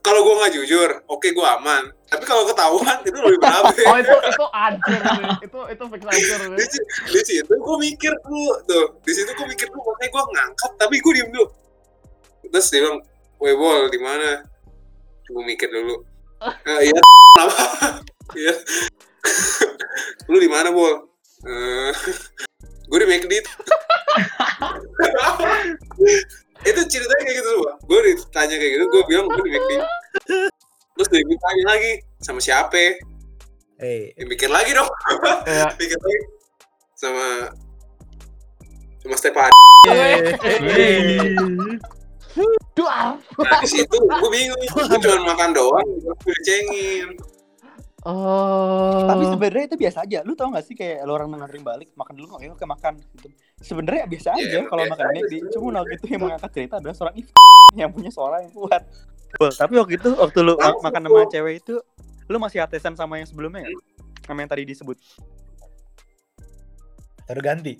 kalau 0.00 0.20
gue 0.22 0.34
nggak 0.38 0.52
jujur 0.54 0.90
oke 1.08 1.26
gue 1.26 1.46
aman 1.58 1.82
tapi 2.06 2.22
kalau 2.22 2.46
ketahuan 2.46 2.96
itu 3.02 3.18
lebih 3.18 3.42
berabe 3.42 3.82
Oh 3.90 3.98
itu 3.98 4.14
itu 4.22 4.44
ancur 4.54 5.00
sih. 5.02 5.26
itu 5.42 5.58
itu 5.66 5.84
fix 5.90 6.02
ancur 6.06 6.38
di, 6.54 6.64
di 7.10 7.20
situ 7.26 7.50
gue 7.58 7.76
mikir 7.82 8.12
dulu 8.22 8.54
tuh 8.62 8.86
di 9.02 9.10
situ 9.10 9.30
gue 9.34 9.46
mikir 9.50 9.66
dulu 9.66 9.82
makanya 9.82 10.10
gue 10.14 10.22
ngangkat 10.30 10.70
tapi 10.78 10.94
gue 11.02 11.12
diem 11.12 11.30
dulu 11.34 11.46
terus 12.46 12.66
dia 12.70 12.80
bilang 12.86 12.98
weh 13.46 13.54
bol 13.54 13.86
di 13.86 13.98
mana? 14.02 14.42
Gue 15.30 15.42
mikir 15.46 15.70
dulu. 15.70 16.02
"Eh, 16.68 16.90
iya 16.90 16.98
kenapa? 16.98 17.64
Iya. 18.36 18.54
Lu 20.30 20.42
di 20.42 20.50
mana 20.50 20.74
bol? 20.74 21.06
Eh, 21.46 21.94
gue 22.86 22.98
di 23.02 23.06
McD 23.06 23.32
itu 26.66 26.80
ceritanya 26.90 27.22
kayak 27.22 27.36
gitu 27.38 27.48
semua 27.54 27.72
gue 27.86 27.98
ditanya 28.10 28.56
kayak 28.56 28.72
gitu 28.78 28.84
gue 28.88 29.02
bilang 29.06 29.26
gue 29.30 29.42
di 29.46 29.50
McD 29.54 29.72
terus 30.96 31.08
dia 31.12 31.22
ditanya 31.22 31.64
lagi 31.68 31.92
sama 32.24 32.40
siapa? 32.40 32.96
Eh, 33.76 34.16
ya, 34.16 34.24
mikir 34.24 34.48
lagi 34.48 34.72
dong. 34.72 34.88
Iya. 35.44 35.68
mikir 35.76 36.00
lagi. 36.00 36.20
Sama 36.96 37.52
sama 39.04 39.16
Stepan 39.20 39.52
Duar. 42.76 43.16
nah 43.16 43.58
di 43.58 43.68
situ 43.72 43.96
gue 43.96 44.30
bingung 44.30 44.60
gue 44.60 44.84
cuma 44.86 45.24
makan 45.26 45.50
doang 45.50 45.86
gue 45.96 46.34
dicengin 46.36 47.10
Oh. 48.06 49.02
Tapi 49.02 49.26
sebenarnya 49.26 49.64
itu 49.66 49.76
biasa 49.76 50.06
aja. 50.06 50.22
Lu 50.22 50.38
tau 50.38 50.54
gak 50.54 50.62
sih 50.62 50.78
kayak 50.78 51.02
lu 51.02 51.10
orang 51.10 51.26
nganterin 51.26 51.66
balik 51.66 51.90
makan 51.98 52.14
dulu 52.14 52.38
nggak? 52.38 52.54
Oke 52.54 52.62
makan. 52.62 53.02
Gitu. 53.02 53.34
Sebenarnya 53.58 54.06
biasa 54.06 54.30
Iya, 54.30 54.38
aja 54.38 54.56
emang 54.62 54.70
kalau 54.70 54.82
makan 54.86 55.04
aja. 55.04 55.18
McD. 55.18 55.32
Cuma 55.50 55.66
waktu 55.74 55.94
itu 55.98 56.06
yang 56.06 56.20
mengangkat 56.22 56.50
cerita 56.54 56.74
adalah 56.78 56.94
seorang 56.94 57.16
if 57.18 57.26
yang 57.74 57.90
punya 57.90 58.14
suara 58.14 58.46
yang 58.46 58.54
kuat. 58.54 58.86
Betul. 59.26 59.50
Tapi 59.50 59.74
waktu 59.74 59.92
itu 59.98 60.08
waktu 60.14 60.38
lu 60.38 60.54
ma- 60.54 60.78
makan 60.80 61.00
sama 61.02 61.20
cewek 61.26 61.54
itu, 61.58 61.74
lu 62.30 62.36
masih 62.38 62.62
atesan 62.62 62.94
sama 62.94 63.18
yang 63.18 63.26
sebelumnya 63.26 63.66
nggak? 63.66 63.74
Sama 64.22 64.38
yang 64.38 64.50
tadi 64.54 64.62
disebut. 64.62 64.98
terganti. 67.26 67.74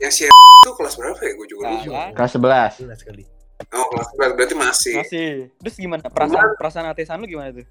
yang 0.00 0.08
si 0.08 0.24
itu 0.64 0.70
kelas 0.72 0.96
berapa 0.96 1.20
ya 1.20 1.32
gue 1.36 1.46
juga 1.46 1.62
lupa 1.68 1.84
Nah, 1.84 2.08
Kelas 2.16 2.32
11. 2.32 2.80
Jelas 2.80 2.98
sekali. 2.98 3.24
Oh 3.68 3.86
kelas 3.88 4.08
berapa 4.14 4.32
berarti 4.34 4.54
masih 4.54 4.94
masih. 4.96 5.30
Terus 5.58 5.74
gimana? 5.76 6.02
Perasaan 6.04 6.54
perasaan 6.54 6.86
atesan 6.86 7.18
lu 7.18 7.26
gimana 7.26 7.50
tuh? 7.52 7.66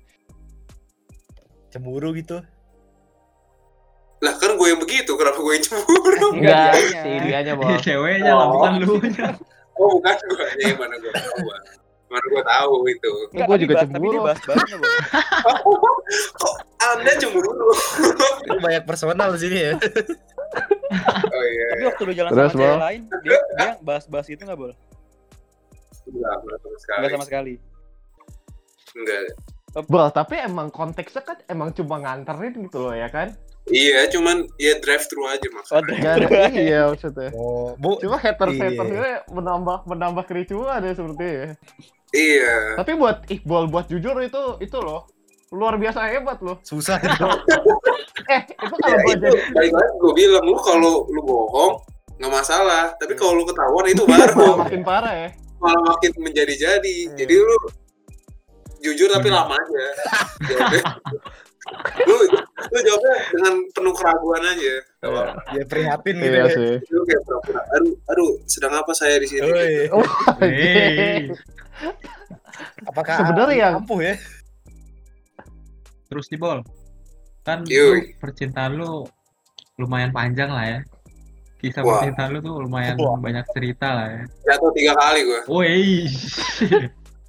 Cemburu 1.67 2.11
gitu. 2.13 2.39
lah 4.17 4.33
kan 4.33 4.49
gue 4.51 4.65
yang 4.65 4.79
begitu 4.79 5.13
kenapa 5.13 5.37
gue 5.37 5.53
yang 5.53 5.61
cemburu 5.63 6.27
Enggak, 6.33 6.73
dianya. 6.73 6.89
si 6.97 7.11
dianya, 7.21 7.53
Iya, 7.53 7.59
Bos. 7.61 7.79
ceweknya 7.79 8.33
lah, 8.33 8.45
Oh. 8.45 8.51
bukan 8.51 8.71
lu. 8.79 8.93
oh 9.75 9.89
bukan 9.95 10.15
gue 10.17 10.47
ya 10.57 10.73
mana 10.73 10.95
gue 10.95 11.11
tahu 11.13 11.37
mana 12.07 12.25
gue 12.25 12.43
tahu 12.43 12.73
itu 12.87 13.11
gua 13.29 13.45
tapi 13.45 13.61
juga 13.61 13.73
bahas- 13.75 13.85
Tapi 13.85 13.93
cemburu. 13.93 14.09
dia 14.09 14.21
bahas-bahasnya, 14.23 14.75
Bang. 14.75 14.95
kok 16.33 16.53
anda 16.79 17.11
cemburu 17.13 17.51
Itu 18.41 18.57
banyak 18.57 18.83
personal 18.83 19.29
di 19.29 19.39
sini 19.39 19.57
ya. 19.61 19.73
oh 21.27 21.45
iya 21.45 21.67
Tapi 21.69 21.83
waktu 21.85 22.01
lu 22.01 22.13
jalan 22.15 22.29
Terus, 22.31 22.49
sama 22.49 22.57
cewek 22.59 22.79
lain, 22.81 23.01
dia, 23.21 23.37
dia 23.53 23.69
bahas-bahas 23.79 24.27
itu 24.27 24.41
nggak 24.41 24.57
boleh? 24.57 24.75
Enggak 26.09 26.35
enggak 26.39 26.57
sama 26.59 26.77
sekali 26.77 26.99
Nggak 26.99 27.11
sama 27.11 27.25
sekali. 27.25 27.53
enggak 28.93 29.21
Bro, 29.77 30.09
tapi 30.09 30.35
emang 30.37 30.67
konteksnya 30.69 31.21
kan 31.21 31.37
emang 31.45 31.69
cuma 31.71 31.99
nganterin 31.99 32.55
gitu 32.57 32.81
loh 32.81 32.91
ya 32.91 33.05
kan? 33.07 33.35
iya 33.67 34.07
cuman 34.07 34.47
ya 34.55 34.79
drive 34.79 35.05
through 35.05 35.27
aja 35.27 35.43
Oh, 35.43 35.53
maksudnya 35.53 35.99
Gak 35.99 36.13
ada 36.23 36.27
iya 36.57 36.81
maksudnya. 36.87 37.29
Oh, 37.31 37.75
Bu. 37.75 37.99
Cuma 37.99 38.15
haters 38.15 38.55
Iya. 38.55 38.63
hatersnya 38.71 39.11
menambah 39.27 39.77
menambah 39.85 40.23
kericuan 40.23 40.81
ya 40.81 40.93
sepertinya. 40.93 41.51
iya 42.09 42.73
Tapi 42.73 42.91
buat 42.95 43.27
Iqbal 43.27 43.67
buat 43.67 43.85
jujur 43.85 44.15
itu 44.19 44.41
itu 44.57 44.77
loh 44.77 45.11
luar 45.49 45.75
biasa 45.75 45.99
hebat 46.09 46.39
loh. 46.39 46.57
Susah 46.63 46.95
itu. 47.05 47.27
Eh 48.25 48.41
itu 48.47 48.75
kalau 48.77 48.87
ya 48.89 48.97
gua 48.97 49.13
itu 49.13 49.25
jadi 49.27 49.39
baik 49.51 49.71
lagi 49.73 49.93
gue 49.93 50.13
bilang 50.15 50.43
lu 50.43 50.57
kalau 50.57 50.93
lu 51.05 51.21
bohong 51.21 51.73
nggak 52.17 52.31
masalah 52.33 52.95
tapi 52.95 53.13
kalau 53.13 53.35
lu 53.35 53.43
ketahuan 53.43 53.85
itu 53.85 54.01
baru 54.01 54.57
makin 54.57 54.81
parah 54.81 55.13
ya. 55.13 55.29
Malah 55.57 55.81
makin 55.87 56.11
menjadi-jadi 56.17 56.95
Iya. 57.07 57.15
jadi 57.15 57.33
lu 57.35 57.57
jujur 58.79 59.09
tapi 59.09 59.27
lama 59.27 59.53
aja 59.53 59.85
lu 62.05 62.15
lu 62.47 62.79
jawabnya 62.79 63.13
dengan 63.29 63.53
penuh 63.69 63.91
keraguan 63.91 64.43
aja 64.45 64.73
kalau 64.97 65.23
Ya 65.51 65.63
prihatin 65.65 66.15
gitu 66.15 66.31
Iya 66.31 66.43
ya. 66.43 66.53
sih. 66.53 66.73
lu 66.87 67.01
kayak 67.03 67.21
pura-pura 67.23 67.61
aduh 67.71 67.93
aduh 68.07 68.31
sedang 68.45 68.73
apa 68.73 68.91
saya 68.93 69.17
di 69.17 69.27
sini 69.27 69.43
Oi, 69.43 69.89
Hei. 70.39 71.27
apakah 72.89 73.15
Sebenarnya 73.19 73.55
yang- 73.59 73.77
ampuh 73.77 73.99
ya? 73.99 74.15
Terus 76.07 76.31
nih, 76.31 76.39
Bol. 76.39 76.63
Kan 77.43 77.61
lu, 77.61 77.85
percintaan 78.15 78.73
lu 78.73 79.03
lumayan 79.75 80.09
panjang 80.09 80.47
lah 80.47 80.65
ya. 80.65 80.79
Kisah 81.57 81.81
Wah. 81.81 81.99
percintaan 82.05 82.29
lu 82.33 82.39
tuh 82.39 82.61
lumayan 82.61 82.95
Wah. 83.01 83.17
banyak 83.17 83.45
cerita 83.49 83.87
lah 83.89 84.07
ya. 84.13 84.23
jatuh 84.45 84.71
tiga 84.77 84.93
kali 84.93 85.19
gue 85.25 85.41
Woi. 85.49 85.83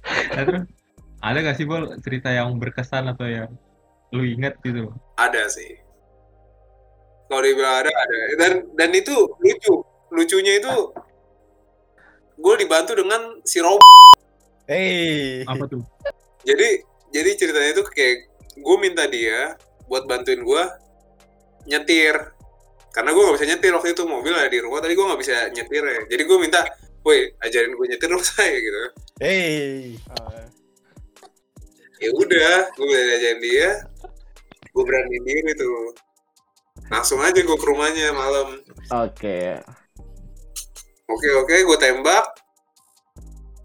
Nah, 0.09 0.41
terus 0.47 0.63
ada 1.21 1.37
gak 1.43 1.57
sih 1.59 1.67
Bol 1.69 1.85
cerita 2.01 2.33
yang 2.33 2.55
berkesan 2.57 3.11
atau 3.13 3.27
yang 3.29 3.51
lu 4.09 4.25
inget 4.25 4.57
gitu? 4.63 4.89
ada 5.21 5.45
sih 5.51 5.77
kalau 7.29 7.45
dibilang 7.45 7.85
ada 7.85 7.91
ada 7.93 8.17
dan 8.41 8.51
dan 8.73 8.89
itu 8.89 9.13
lucu 9.37 9.85
lucunya 10.09 10.57
itu 10.57 10.73
gue 12.41 12.55
dibantu 12.57 12.97
dengan 12.97 13.37
si 13.45 13.61
Rob 13.61 13.77
Hei. 14.65 15.45
Apa 15.45 15.69
tuh? 15.69 15.85
jadi 16.41 16.81
jadi 17.13 17.29
ceritanya 17.37 17.69
itu 17.77 17.83
kayak 17.93 18.17
gue 18.57 18.77
minta 18.81 19.05
dia 19.05 19.53
buat 19.85 20.09
bantuin 20.09 20.41
gue 20.41 20.63
nyetir 21.69 22.33
karena 22.89 23.09
gue 23.13 23.21
nggak 23.21 23.35
bisa 23.37 23.47
nyetir 23.47 23.71
waktu 23.73 23.89
itu 23.93 24.03
mobil 24.03 24.33
ada 24.33 24.49
di 24.49 24.59
rumah 24.59 24.79
tadi 24.81 24.93
gue 24.97 25.05
nggak 25.05 25.21
bisa 25.21 25.35
nyetir 25.53 25.83
ya 25.85 25.99
jadi 26.09 26.23
gue 26.25 26.37
minta 26.37 26.61
woi 27.05 27.19
ajarin 27.39 27.73
gue 27.73 27.85
nyetir 27.85 28.09
dong 28.09 28.23
saya 28.29 28.55
gitu 28.57 28.79
Hei. 29.21 29.95
ya 31.99 32.09
udah 32.11 32.55
gue 32.73 32.85
udah 32.85 33.01
ajarin 33.17 33.39
dia 33.39 33.69
gue 34.69 34.83
beraniin 34.83 35.23
diri 35.23 35.51
tuh 35.53 35.93
langsung 36.89 37.19
aja 37.21 37.37
gue 37.37 37.57
ke 37.57 37.65
rumahnya 37.67 38.09
malam 38.15 38.57
Oke. 38.89 39.59
oke 41.05 41.27
oke 41.45 41.55
gue 41.55 41.77
tembak 41.77 42.25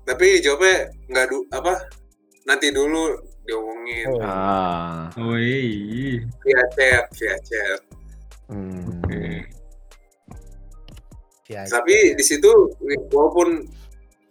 tapi 0.04 0.44
jawabnya 0.44 0.92
nggak 1.08 1.26
du 1.32 1.38
apa 1.48 1.80
nanti 2.44 2.68
dulu 2.68 3.16
diomongin 3.44 4.08
Oh. 4.08 4.20
Ah. 4.20 5.08
Woi. 5.16 6.20
via 6.44 6.62
chat 6.76 7.04
via 7.16 7.36
chat 7.40 7.80
Hmm. 8.44 9.00
Oke. 11.44 11.52
Ya, 11.52 11.62
tapi 11.66 12.16
di 12.16 12.24
situ 12.24 12.48
walaupun 13.10 13.68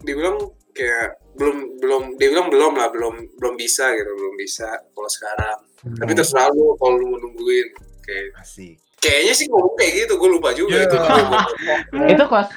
dibilang 0.01 0.41
kayak 0.73 1.13
belum 1.33 1.77
belum 1.77 2.01
dia 2.17 2.27
bilang 2.27 2.49
belum 2.49 2.73
lah 2.73 2.89
belum 2.89 3.37
belum 3.37 3.53
bisa 3.53 3.85
gitu 3.89 4.09
belum 4.09 4.33
bisa 4.35 4.65
kalau 4.89 5.05
sekarang 5.07 5.59
tapi 5.93 6.09
Hmm. 6.09 6.17
terserah 6.17 6.49
lu 6.49 6.73
kalau 6.75 6.95
lu 6.95 7.05
mau 7.07 7.19
nungguin 7.19 7.67
kayak 8.01 8.33
asik. 8.39 8.81
kayaknya 8.97 9.33
sih 9.35 9.45
ngomong 9.45 9.75
kayak 9.75 9.93
gitu 9.99 10.13
gue 10.15 10.29
lupa 10.31 10.49
juga 10.51 10.73
Ya. 10.73 10.83
itu 10.83 10.97
Itu 12.13 12.23
kelas 12.25 12.49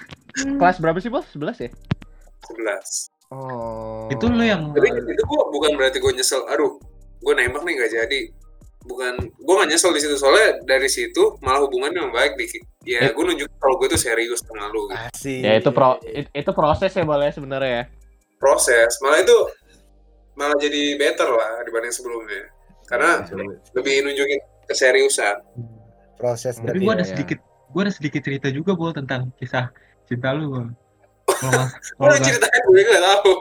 kelas 0.55 0.77
berapa 0.79 0.99
sih, 0.99 1.09
Bos? 1.09 1.27
11 1.29 1.61
ya? 1.61 1.71
11 2.49 3.13
Oh. 3.27 4.07
Itu 4.07 4.31
lu 4.31 4.41
yang 4.41 4.71
tapi 4.71 4.87
itu 4.89 5.19
gue 5.21 5.41
bukan 5.51 5.75
berarti 5.75 5.99
gue 5.99 6.13
nyesel 6.15 6.47
aduh 6.47 6.79
gue 7.19 7.33
nembak 7.35 7.61
nih 7.61 7.75
nggak 7.75 7.93
jadi 7.93 8.21
bukan 8.87 9.13
gue 9.19 9.55
gak 9.57 9.67
nyesel 9.67 9.91
di 9.91 9.99
situ 9.99 10.15
soalnya 10.15 10.63
dari 10.63 10.87
situ 10.87 11.35
malah 11.41 11.59
hubungannya 11.61 12.07
membaik 12.07 12.39
dikit 12.39 12.63
ya 12.87 12.99
Eh. 13.03 13.11
gue 13.11 13.25
nunjuk 13.25 13.51
kalau 13.57 13.77
gue 13.77 13.89
tuh 13.89 13.99
serius 13.99 14.41
sama 14.41 14.71
lu 14.71 14.87
gitu. 14.87 15.03
Asik. 15.05 15.41
Ya 15.41 15.53
itu 15.55 15.71
pro 15.71 15.99
it- 16.01 16.31
itu 16.33 16.51
proses 16.53 16.89
ya 16.89 17.03
boleh 17.03 17.29
sebenarnya 17.29 17.73
ya. 17.73 17.85
proses 18.37 19.01
malah 19.01 19.19
itu 19.19 19.37
malah 20.33 20.55
jadi 20.55 20.95
better 20.95 21.27
lah 21.27 21.61
dibanding 21.61 21.91
sebelumnya 21.91 22.53
karena 22.85 23.25
lebih 23.73 24.03
nunjukin 24.03 24.39
keseriusan 24.67 25.41
proses 26.15 26.55
Tapi 26.55 26.65
berarti. 26.71 26.81
gua 26.81 26.93
ada 26.93 26.97
Iya, 26.97 27.03
iya. 27.03 27.13
sedikit 27.13 27.39
gua 27.69 27.81
ada 27.83 27.93
sedikit 27.93 28.21
cerita 28.23 28.49
juga 28.49 28.73
Bol 28.73 28.93
tentang 28.93 29.33
kisah 29.35 29.73
cinta 30.05 30.31
lu 30.31 30.47
Bol. 30.49 30.67
Kalau 31.27 31.51
nggak- 31.59 31.73
gue 31.99 32.19
ceritain 32.23 32.63
gue 32.65 32.83
gak 32.87 33.03
tahu 33.05 33.33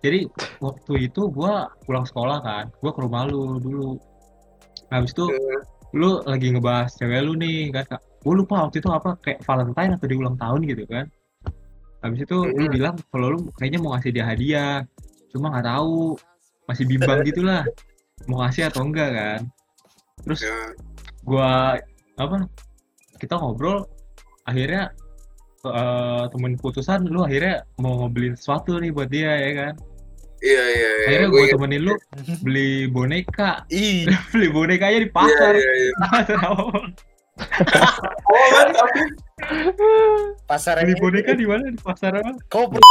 jadi 0.00 0.18
waktu 0.60 0.92
itu 1.04 1.20
gua 1.28 1.52
pulang 1.80 2.04
sekolah 2.04 2.38
kan, 2.38 2.64
gua 2.76 2.90
ke 2.90 3.00
rumah 3.00 3.24
lu 3.24 3.56
dulu. 3.56 3.96
Habis 4.86 5.10
itu 5.10 5.24
Hmm. 5.24 5.60
lu 5.92 6.10
lagi 6.22 6.50
ngebahas 6.50 6.90
cewek 6.92 7.22
lu 7.22 7.32
nih 7.34 7.70
kan 7.72 7.86
Gua 8.24 8.34
lupa 8.34 8.64
waktu 8.64 8.80
itu 8.80 8.88
apa 8.88 9.20
kayak 9.20 9.44
Valentine 9.44 9.92
atau 9.94 10.06
di 10.08 10.16
ulang 10.16 10.36
tahun 10.40 10.60
gitu 10.64 10.84
kan. 10.88 11.04
Habis 12.00 12.24
itu 12.24 12.36
lu 12.40 12.64
Hmm. 12.64 12.72
bilang 12.72 12.94
kalau 13.12 13.26
lu 13.32 13.38
kayaknya 13.54 13.78
mau 13.80 13.92
ngasih 13.92 14.10
dia 14.12 14.24
hadiah, 14.24 14.76
cuma 15.28 15.52
nggak 15.52 15.66
tahu, 15.68 16.16
masih 16.64 16.84
bimbang 16.88 17.20
gitulah 17.28 17.62
mau 18.24 18.40
ngasih 18.44 18.72
atau 18.72 18.80
enggak 18.84 19.12
kan. 19.12 19.40
Terus 20.24 20.40
ya, 20.40 20.56
gua 21.22 21.76
apa 22.16 22.48
kita 23.20 23.36
ngobrol 23.36 23.84
akhirnya 24.44 24.88
eh 25.64 26.24
temen 26.28 26.60
putusan 26.60 27.08
lu 27.08 27.24
akhirnya 27.24 27.64
mau 27.80 28.04
ngebeliin 28.04 28.36
sesuatu 28.36 28.76
nih 28.76 28.92
buat 28.92 29.08
dia 29.08 29.32
ya 29.32 29.52
kan 29.56 29.74
Iya 30.44 30.60
iya 30.60 30.90
iya. 30.92 31.06
Akhirnya 31.08 31.28
Gue 31.32 31.40
gue 31.40 31.52
temenin 31.56 31.82
lu 31.88 31.94
beli 32.44 32.84
boneka. 32.92 33.64
Ih, 33.72 34.04
beli 34.36 34.52
bonekanya 34.52 34.98
di 35.00 35.08
Iya 35.08 35.16
pasar. 35.16 35.52
iya 35.56 35.72
iya. 35.72 35.92
Mantap. 36.04 36.56
Pasar 40.46 40.80
Beli 40.80 40.92
ini 40.92 41.00
boneka 41.00 41.32
di 41.34 41.46
mana? 41.46 41.64
Di 41.66 41.80
pasar 41.80 42.12
apa? 42.14 42.32
kau 42.46 42.70
per- 42.70 42.82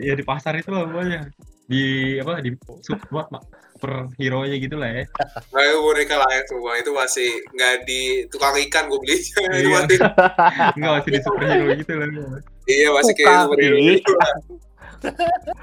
Ya 0.00 0.16
di 0.16 0.24
pasar 0.24 0.56
itu 0.56 0.72
lah 0.72 0.88
pokoknya. 0.88 1.28
Di 1.68 1.82
apa 2.18 2.40
di 2.40 2.50
support 2.80 3.28
mak 3.28 3.44
per 3.76 4.08
hero 4.16 4.44
nya 4.44 4.56
gitu 4.56 4.76
lah 4.76 4.88
ya. 4.90 5.04
Nah, 5.52 5.62
itu 5.62 5.78
boneka 5.78 6.16
layak 6.16 6.44
tuh 6.46 6.58
bang. 6.58 6.76
Itu 6.80 6.90
masih 6.92 7.28
nggak 7.52 7.74
di 7.84 8.00
tukang 8.28 8.56
ikan 8.68 8.88
gue 8.88 8.98
beli. 8.98 9.16
itu 9.20 9.40
Iya. 9.40 9.68
masih 9.76 9.98
Enggak 10.76 10.92
masih 10.96 11.10
di 11.10 11.20
superhero 11.20 11.64
gitu 11.76 11.92
lah. 11.94 12.08
iya 12.66 12.88
masih 12.90 13.12
kayak 13.12 13.28
Tukang 13.28 13.44
superhero 13.46 13.76
gitu 13.78 14.12
lah. 14.16 14.34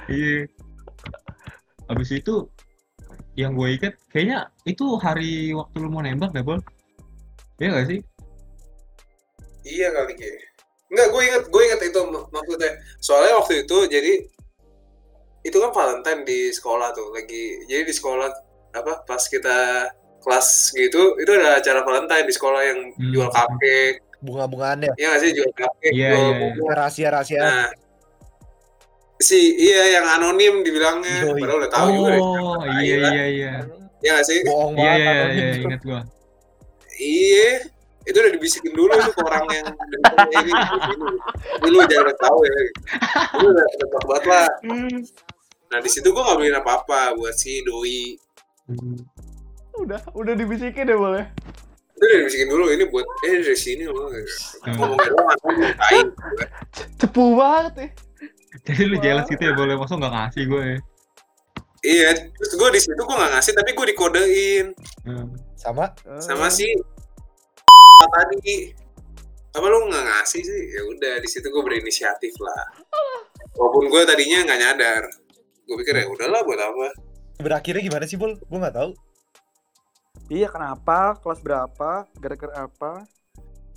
Iya. 0.08 0.38
Habis 1.88 2.10
itu 2.12 2.36
yang 3.38 3.54
gue 3.54 3.68
inget 3.70 3.94
kayaknya 4.10 4.40
itu 4.66 4.86
hari 4.98 5.54
waktu 5.54 5.76
lu 5.78 5.90
mau 5.90 6.02
nembak 6.02 6.30
deh, 6.30 6.42
Bol. 6.42 6.62
Iya 7.58 7.74
gak 7.74 7.88
sih? 7.90 8.00
Iya 9.68 9.88
kali 9.92 10.14
kayak. 10.16 10.38
Enggak, 10.88 11.08
gue 11.12 11.22
inget, 11.22 11.44
gue 11.46 11.62
inget 11.62 11.82
itu 11.84 12.00
mak- 12.08 12.30
maksudnya. 12.32 12.72
Soalnya 12.98 13.34
waktu 13.36 13.54
itu 13.64 13.78
jadi 13.86 14.14
itu 15.44 15.58
kan 15.58 15.72
Valentine 15.72 16.22
di 16.24 16.40
sekolah 16.50 16.92
tuh 16.92 17.12
lagi. 17.12 17.64
Jadi 17.66 17.84
di 17.84 17.94
sekolah 17.94 18.28
apa 18.72 19.04
pas 19.04 19.24
kita 19.24 19.90
kelas 20.18 20.48
gitu 20.72 21.16
itu 21.16 21.32
ada 21.34 21.58
acara 21.58 21.82
Valentine 21.82 22.24
di 22.24 22.34
sekolah 22.34 22.62
yang 22.64 22.80
Hmm. 22.92 23.12
jual 23.12 23.30
cupcake. 23.30 24.04
bunga-bungaannya 24.18 24.90
Iya 24.98 25.08
nggak 25.08 25.22
sih 25.22 25.32
jual 25.32 25.52
cupcake, 25.54 25.94
Iya, 25.94 26.10
jual 26.10 26.18
iya, 26.18 26.26
iya. 26.26 26.40
bunga. 26.58 26.74
rahasia-rahasia 26.74 27.38
Nah, 27.38 27.70
si 29.18 29.40
iya 29.58 29.82
yang 29.94 30.06
anonim 30.10 30.62
dibilangnya, 30.62 31.22
Yoi. 31.22 31.38
padahal 31.38 31.60
udah 31.62 31.72
tahu 31.72 31.88
juga 31.92 32.10
deh. 32.10 32.22
Oh, 32.22 32.58
iya 32.82 32.96
iya 32.98 33.26
iya. 33.30 33.52
Iya 33.98 34.10
nggak 34.14 34.26
sih? 34.26 34.40
bohong 34.42 34.74
Iya 34.74 34.82
banget 34.90 34.98
iya 35.06 35.14
iya, 35.14 35.46
gitu. 35.54 35.60
ingat 35.70 35.82
gua. 35.86 36.02
Iya, 36.98 37.50
itu 38.08 38.18
udah 38.24 38.32
dibisikin 38.32 38.72
dulu 38.72 38.96
tuh 38.96 39.12
ke 39.12 39.22
orang 39.28 39.46
yang 39.52 39.68
dari 40.16 40.48
ini, 40.48 40.52
ini, 40.56 41.08
ini 41.60 41.68
lu 41.68 41.84
jangan 41.84 42.16
tahu 42.16 42.40
ya. 42.48 42.58
Itu 43.36 43.46
udah 43.52 43.66
tebak 43.76 44.04
banget 44.08 44.24
lah. 44.26 44.48
Nah 45.68 45.80
di 45.84 45.90
situ 45.92 46.08
gua 46.16 46.24
nggak 46.32 46.38
beliin 46.40 46.58
apa-apa 46.64 47.20
buat 47.20 47.36
si 47.36 47.60
doi. 47.68 48.16
Hmm. 48.68 49.00
udah 49.78 50.02
udah 50.16 50.34
dibisikin 50.34 50.90
ya 50.90 50.98
boleh. 50.98 51.28
Itu 52.00 52.04
udah 52.08 52.18
dibisikin 52.24 52.48
dulu 52.48 52.64
ini 52.72 52.84
buat 52.88 53.06
eh 53.28 53.44
dari 53.44 53.60
sini 53.60 53.84
loh. 53.86 54.10
Doang, 54.64 54.96
ngapain? 54.96 56.08
Cepu 56.98 57.36
banget 57.36 57.74
ya. 57.76 57.88
Jadi 58.72 58.84
lu 58.90 58.98
jelas 59.04 59.30
gitu 59.30 59.44
ya, 59.44 59.54
boleh 59.54 59.78
masuk 59.78 60.02
nggak 60.02 60.14
ngasih 60.16 60.44
gue 60.50 60.64
ya. 60.64 60.80
Iya, 61.86 62.10
terus 62.34 62.52
gua 62.58 62.74
di 62.74 62.82
situ 62.82 63.02
gua 63.06 63.16
nggak 63.22 63.32
ngasih 63.38 63.54
tapi 63.54 63.70
gua 63.78 63.86
dikodein 63.86 64.66
Hmm. 65.08 65.30
sama 65.56 65.94
sama 66.20 66.52
si 66.52 66.68
tadi. 68.06 68.70
Apa 69.58 69.66
lu 69.66 69.90
nggak 69.90 70.06
ngasih 70.06 70.42
sih? 70.46 70.62
Ya 70.78 70.82
udah 70.86 71.14
di 71.18 71.28
situ 71.30 71.50
gua 71.50 71.66
berinisiatif 71.66 72.38
lah. 72.38 72.64
Walaupun 73.58 73.90
gue 73.90 74.02
tadinya 74.06 74.46
nggak 74.46 74.60
nyadar, 74.62 75.04
gue 75.66 75.76
pikir 75.82 75.94
ya 75.98 76.06
udahlah 76.06 76.46
buat 76.46 76.62
apa. 76.62 76.88
berakhirnya 77.38 77.86
gimana 77.86 78.06
sih 78.10 78.18
bol 78.18 78.34
gue 78.34 78.58
nggak 78.58 78.74
tahu 78.74 78.98
Iya 80.34 80.50
kenapa? 80.50 81.14
Kelas 81.22 81.38
berapa? 81.46 82.10
Gara-gara 82.18 82.66
apa? 82.66 83.06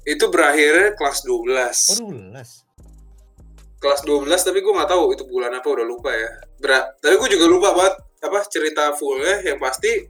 Itu 0.08 0.32
berakhirnya 0.32 0.96
kelas 0.96 1.24
12. 1.28 1.44
waduh 1.92 2.32
las 2.32 2.64
Kelas 3.80 4.00
12 4.04 4.32
tapi 4.32 4.64
gue 4.64 4.72
nggak 4.72 4.90
tahu 4.92 5.12
itu 5.12 5.24
bulan 5.28 5.52
apa 5.52 5.68
udah 5.68 5.86
lupa 5.86 6.08
ya. 6.12 6.28
Berat. 6.60 7.00
Tapi 7.04 7.14
gue 7.20 7.28
juga 7.36 7.46
lupa 7.48 7.68
banget 7.76 7.94
apa 8.20 8.38
cerita 8.48 8.92
fullnya 8.96 9.44
yang 9.44 9.60
pasti 9.60 10.08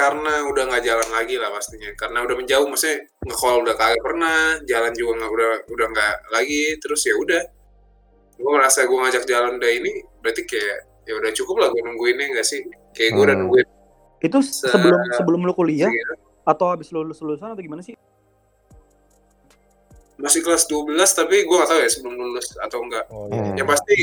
karena 0.00 0.32
udah 0.46 0.62
nggak 0.66 0.82
jalan 0.82 1.08
lagi 1.10 1.36
lah 1.36 1.50
pastinya 1.50 1.92
karena 1.94 2.18
udah 2.20 2.34
menjauh 2.34 2.64
maksudnya 2.64 2.96
ngekol 3.20 3.60
udah 3.60 3.74
kagak 3.74 4.00
pernah 4.00 4.38
jalan 4.64 4.92
juga 4.92 5.12
nggak 5.14 5.30
udah 5.30 5.48
udah 5.68 5.86
nggak 5.88 6.14
lagi 6.30 6.62
terus 6.78 7.04
ya 7.04 7.12
udah 7.14 7.42
gue 8.34 8.50
merasa 8.50 8.80
gue 8.82 8.96
ngajak 8.96 9.24
jalan 9.24 9.52
udah 9.54 9.70
ini 9.70 9.92
berarti 10.18 10.42
kayak 10.42 10.78
ya 11.04 11.12
udah 11.14 11.30
cukup 11.30 11.56
lah 11.58 11.68
gue 11.68 11.82
nungguinnya 11.82 12.26
nggak 12.30 12.46
sih 12.46 12.64
kayak 12.90 13.12
gue 13.12 13.22
udah 13.22 13.34
Hmm. 13.34 13.44
nungguin 13.44 13.66
Itu 14.20 14.38
Se- 14.40 14.68
sebelum 14.68 15.00
sebelum 15.14 15.40
lu 15.42 15.52
kuliah 15.52 15.86
segitu. 15.86 16.14
atau 16.42 16.66
habis 16.68 16.88
lulus 16.88 17.20
lulusan 17.20 17.50
atau 17.50 17.60
gimana 17.60 17.80
sih? 17.80 17.96
masih 20.16 20.40
kelas 20.40 20.64
12 20.66 20.92
tapi 21.10 21.42
gue 21.42 21.54
gak 21.54 21.64
tahu 21.66 21.80
ya 21.80 21.88
sebelum 21.88 22.14
lulus 22.14 22.52
atau 22.58 22.78
enggak 22.78 23.04
oh 23.08 23.24
Hmm. 23.26 23.56
iya 23.56 23.56
yang 23.56 23.64
pasti 23.66 23.96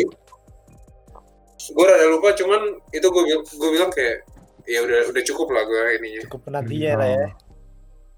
gue 1.68 1.86
rada 1.86 2.06
lupa 2.08 2.34
cuman 2.34 2.62
itu 2.90 3.06
gue 3.06 3.24
bilang 3.24 3.44
gue 3.44 3.70
bilang 3.72 3.92
kayak 3.92 4.26
ya 4.68 4.80
udah 4.82 5.00
udah 5.08 5.24
cukup 5.24 5.48
lah 5.50 5.64
gue 5.64 5.84
ininya 5.98 6.22
cukup 6.28 6.40
penantinya 6.44 6.92
lah 6.96 7.10
ya 7.10 7.26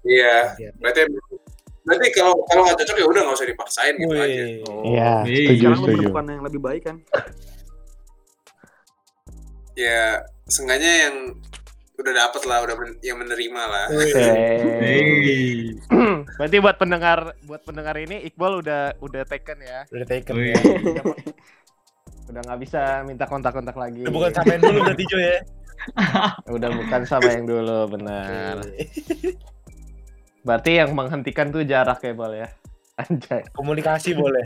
iya 0.02 0.36
Iya. 0.56 0.70
berarti 0.76 1.00
berarti 1.80 2.06
kalau 2.10 2.34
kalau 2.44 2.62
nggak 2.62 2.78
cocok 2.78 2.96
ya 2.96 3.06
udah 3.06 3.20
nggak 3.22 3.36
usah 3.36 3.48
dipaksain 3.48 3.94
gitu 3.94 4.12
aja 4.12 4.22
Wih. 4.22 4.60
Iya, 4.84 5.12
Iya, 5.22 5.44
setuju 5.46 5.60
Sekarang 5.62 5.80
menemukan 5.80 6.24
yang 6.26 6.42
lebih 6.42 6.60
baik 6.60 6.82
kan? 6.84 6.96
ya 9.72 10.20
seenggaknya 10.44 10.92
yang 11.02 11.14
udah 11.94 12.12
dapet 12.18 12.42
lah 12.44 12.58
udah 12.60 12.74
men- 12.74 13.00
yang 13.02 13.16
menerima 13.16 13.62
lah. 13.62 13.86
Hey. 13.92 15.76
Berarti 16.38 16.56
buat 16.58 16.76
pendengar 16.76 17.18
buat 17.42 17.60
pendengar 17.60 17.92
ini 17.94 18.24
Iqbal 18.24 18.60
udah 18.60 18.96
udah 18.98 19.22
taken 19.24 19.60
ya. 19.60 19.84
udah 19.86 20.06
taken 20.06 20.32
Wih. 20.34 20.52
ya 20.52 21.04
Udah 22.26 22.40
nggak 22.42 22.58
bisa 22.58 22.80
minta 23.04 23.24
kontak-kontak 23.24 23.74
lagi. 23.74 24.00
udah 24.00 24.12
bukan 24.12 24.30
samain 24.32 24.58
dulu 24.58 24.80
berarti 24.82 25.04
Jo 25.04 25.18
ya 25.18 25.36
Udah 26.56 26.70
bukan 26.70 27.02
sama 27.04 27.30
yang 27.30 27.44
dulu, 27.44 27.88
benar. 27.90 28.60
Berarti 30.40 30.70
yang 30.76 30.92
menghentikan 30.92 31.48
tuh 31.48 31.62
jarak 31.62 32.00
ya, 32.00 32.12
Bal 32.12 32.32
ya. 32.34 32.48
Anjay. 32.98 33.48
komunikasi 33.56 34.12
boleh 34.12 34.44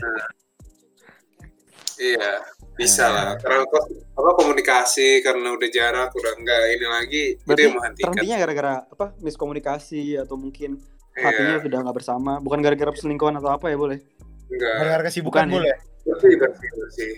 iya 1.95 2.39
bisa 2.71 3.07
lah 3.07 3.35
karena 3.35 3.63
kok- 3.63 3.87
apa 4.11 4.31
komunikasi 4.35 5.19
karena 5.19 5.51
udah 5.51 5.67
jarak 5.67 6.11
udah 6.11 6.31
enggak 6.35 6.59
ini 6.71 6.87
lagi 6.87 7.23
itu 7.35 7.43
Berarti 7.43 7.61
yang 7.61 7.75
menghentikan 7.75 8.11
terhentinya 8.11 8.37
gara-gara 8.37 8.73
apa? 8.85 9.05
Miskomunikasi 9.19 10.19
atau 10.19 10.35
mungkin 10.35 10.79
iya 11.11 11.23
hatinya 11.23 11.55
sudah 11.59 11.77
nggak 11.83 11.95
bersama, 11.95 12.31
bukan 12.39 12.59
gara-gara 12.59 12.91
perselingkuhan 12.91 13.35
atau 13.35 13.51
apa 13.51 13.67
ya 13.67 13.75
boleh? 13.75 13.99
enggak 14.47 14.75
dengar 14.77 15.01
kesibukan 15.03 15.43
Bukan 15.43 15.47
ya? 15.47 15.55
boleh 15.55 15.75
bersih 16.05 16.33
bersih 16.35 16.69
bersih 16.75 17.11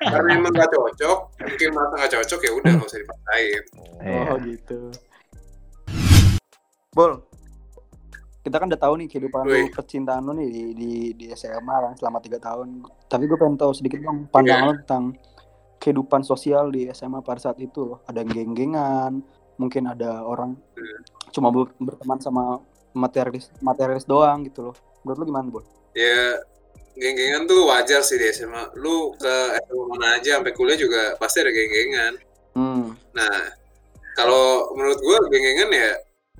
karena 0.00 0.30
emang 0.34 0.50
nggak 0.50 0.70
cocok 0.70 1.18
mungkin 1.38 1.68
merasa 1.70 1.94
nggak 1.96 2.12
cocok 2.14 2.40
ya 2.40 2.50
udah 2.52 2.70
nggak 2.72 2.88
usah 2.88 2.98
dipaksain 2.98 3.62
Iya. 3.98 4.20
Oh 4.24 4.36
gitu. 4.40 4.78
Bol, 6.90 7.12
kita 8.40 8.56
kan 8.56 8.66
udah 8.66 8.80
tahu 8.80 8.94
nih 8.96 9.08
kehidupan 9.08 9.42
lu, 9.44 9.70
percintaan 9.70 10.22
lu 10.22 10.32
nih 10.34 10.48
di, 10.48 10.62
di, 10.72 10.90
di 11.14 11.26
SMA 11.32 11.60
kan 11.80 11.92
selama 11.94 12.18
tiga 12.18 12.38
tahun. 12.38 12.80
Tapi 13.04 13.24
gue 13.24 13.36
pengen 13.36 13.54
tahu 13.56 13.72
sedikit 13.72 13.98
dong 14.00 14.26
pandangan 14.28 14.62
Iya. 14.62 14.68
lu 14.68 14.80
tentang 14.82 15.04
kehidupan 15.78 16.22
sosial 16.22 16.68
di 16.68 16.86
SMA 16.88 17.20
pada 17.20 17.38
saat 17.40 17.58
itu 17.58 17.84
loh. 17.84 17.98
Ada 18.04 18.22
geng-gengan, 18.22 19.22
mungkin 19.56 19.86
ada 19.86 20.22
orang 20.22 20.54
Hmm. 20.72 21.00
cuma 21.28 21.50
ber- 21.50 21.74
berteman 21.76 22.18
sama 22.18 22.58
materialis 22.92 23.50
materialis 23.58 24.02
doang 24.04 24.42
gitu 24.42 24.60
loh. 24.64 24.74
Menurut 25.00 25.18
lu 25.18 25.26
gimana, 25.26 25.46
Bol? 25.48 25.64
ya 25.92 26.38
geng-gengan 26.98 27.46
tuh 27.46 27.70
wajar 27.70 28.02
sih 28.02 28.18
di 28.18 28.26
SMA 28.34 28.74
lu 28.82 29.14
ke 29.14 29.34
SMA 29.62 29.84
mana 29.86 30.18
aja 30.18 30.42
sampai 30.42 30.52
kuliah 30.52 30.74
juga 30.74 31.14
pasti 31.16 31.40
ada 31.40 31.54
geng-gengan. 31.54 32.14
Hmm. 32.58 32.90
nah 33.14 33.54
kalau 34.18 34.74
menurut 34.74 34.98
gua 34.98 35.18
geng-gengan 35.30 35.70
ya 35.70 35.90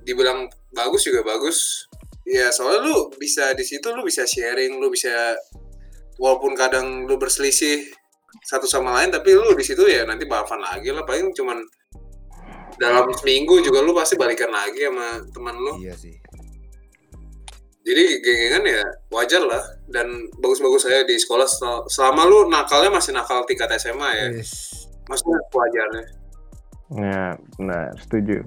dibilang 0.03 0.51
bagus 0.75 1.07
juga 1.07 1.23
bagus. 1.23 1.87
Ya 2.29 2.53
soalnya 2.53 2.85
lu 2.85 3.09
bisa 3.17 3.55
di 3.57 3.65
situ 3.65 3.89
lu 3.89 4.05
bisa 4.05 4.27
sharing 4.27 4.77
lu 4.77 4.91
bisa 4.91 5.33
walaupun 6.19 6.53
kadang 6.53 7.07
lu 7.07 7.15
berselisih 7.17 7.89
satu 8.45 8.69
sama 8.69 8.93
lain 9.01 9.09
tapi 9.09 9.33
lu 9.33 9.55
di 9.57 9.65
situ 9.65 9.87
ya 9.89 10.05
nanti 10.05 10.27
balapan 10.27 10.59
lagi 10.61 10.91
lah. 10.91 11.07
Paling 11.07 11.33
cuman 11.33 11.57
dalam 12.77 13.09
seminggu 13.15 13.63
juga 13.63 13.81
lu 13.81 13.95
pasti 13.95 14.19
balikan 14.19 14.51
lagi 14.51 14.85
sama 14.85 15.23
teman 15.33 15.55
lu. 15.57 15.73
Iya 15.81 15.95
sih 15.97 16.28
jadi 17.81 18.03
geng-gengan 18.19 18.63
ya 18.65 18.83
wajar 19.09 19.41
lah 19.41 19.63
dan 19.87 20.07
bagus-bagus 20.37 20.83
saya 20.83 21.03
di 21.03 21.15
sekolah 21.15 21.47
sel- 21.47 21.85
selama 21.87 22.25
lu 22.25 22.47
nakalnya 22.47 22.91
masih 22.91 23.11
nakal 23.11 23.43
tingkat 23.43 23.71
SMA 23.75 24.09
ya 24.11 24.25
Wis. 24.31 24.51
maksudnya 25.05 25.39
wajarnya 25.49 26.05
Ya, 26.89 27.37
benar, 27.53 27.93
setuju. 28.01 28.41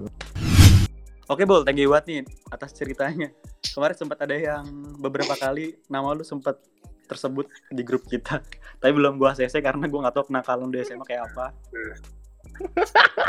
Oke, 1.31 1.47
Bol, 1.47 1.63
thank 1.63 1.79
you 1.79 1.87
banget 1.87 2.05
nih 2.11 2.19
atas 2.51 2.75
ceritanya. 2.75 3.31
Kemarin 3.63 3.95
sempat 3.95 4.19
ada 4.19 4.35
yang 4.35 4.67
beberapa 4.99 5.31
kali 5.39 5.79
nama 5.87 6.11
lu 6.11 6.27
sempat 6.27 6.59
tersebut 7.07 7.47
di 7.71 7.87
grup 7.87 8.03
kita. 8.03 8.43
Tapi 8.83 8.91
belum 8.91 9.15
gua 9.15 9.31
ACC 9.31 9.63
karena 9.63 9.87
gua 9.87 10.03
nggak 10.03 10.15
tahu 10.19 10.25
kenakalan 10.27 10.67
lu 10.67 10.75
di 10.75 10.83
SMA 10.83 11.07
kayak 11.07 11.31
apa. 11.31 11.55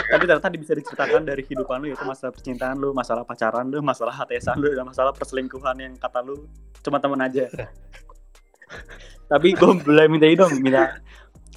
Tapi 0.05 0.23
ternyata 0.29 0.49
bisa 0.53 0.75
diceritakan 0.77 1.25
dari 1.25 1.43
kehidupan 1.43 1.81
lu 1.83 1.87
yaitu 1.91 2.05
masalah 2.07 2.33
percintaan 2.33 2.77
lu, 2.77 2.93
masalah 2.93 3.25
pacaran 3.25 3.67
lu, 3.67 3.81
masalah 3.81 4.15
HTSan 4.15 4.57
lu, 4.61 4.71
dan 4.71 4.85
masalah 4.87 5.13
perselingkuhan 5.17 5.77
yang 5.81 5.93
kata 5.97 6.21
lu 6.23 6.47
cuma 6.85 7.01
temen 7.01 7.19
aja. 7.25 7.49
Tapi 9.33 9.57
gue 9.57 9.73
boleh 9.81 10.07
minta 10.07 10.27
ini 10.29 10.37
dong, 10.37 10.53
minta 10.61 11.01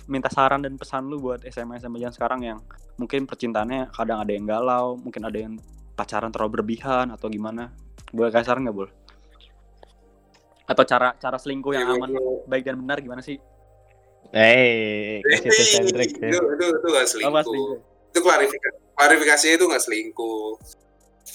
minta 0.07 0.31
saran 0.31 0.63
dan 0.63 0.79
pesan 0.79 1.11
lu 1.11 1.19
buat 1.19 1.43
SMA 1.43 1.83
SMA 1.83 1.99
yang 1.99 2.15
sekarang 2.15 2.39
yang 2.39 2.59
mungkin 2.95 3.27
percintaannya 3.27 3.91
kadang 3.91 4.23
ada 4.23 4.31
yang 4.31 4.47
galau, 4.47 4.95
mungkin 4.95 5.27
ada 5.27 5.35
yang 5.37 5.59
pacaran 5.93 6.31
terlalu 6.31 6.59
berlebihan 6.59 7.11
atau 7.11 7.27
gimana? 7.27 7.75
Boleh 8.15 8.31
kasih 8.31 8.55
saran 8.55 8.63
nggak, 8.63 8.75
Bol? 8.75 8.89
Atau 10.67 10.83
cara 10.87 11.11
cara 11.19 11.35
selingkuh 11.35 11.75
yang 11.75 11.87
Ya, 11.91 11.95
aman, 11.95 12.09
gua- 12.15 12.43
baik 12.47 12.63
dan 12.63 12.79
benar 12.79 13.03
gimana 13.03 13.19
sih? 13.19 13.35
Eh, 14.29 15.23
kasih 15.23 15.41
tips 15.47 15.73
and 15.79 15.87
trick 15.89 16.11
itu, 16.13 16.27
ya. 16.27 16.35
itu, 16.35 16.65
itu 16.67 16.87
gak 16.87 16.99
Apa 16.99 17.09
selingkuh. 17.09 17.43
selingkuh? 17.43 17.77
Itu 18.11 18.19
klarifikasi. 18.19 18.77
Klarifikasinya 18.93 19.53
itu 19.55 19.65
gak 19.65 19.83
selingkuh. 19.83 20.49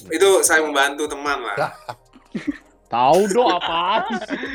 Itu 0.08 0.28
saling 0.42 0.68
membantu 0.68 1.08
teman 1.08 1.40
lah. 1.40 1.72
Tahu 2.86 3.20
do 3.26 3.42
apaan? 3.42 4.04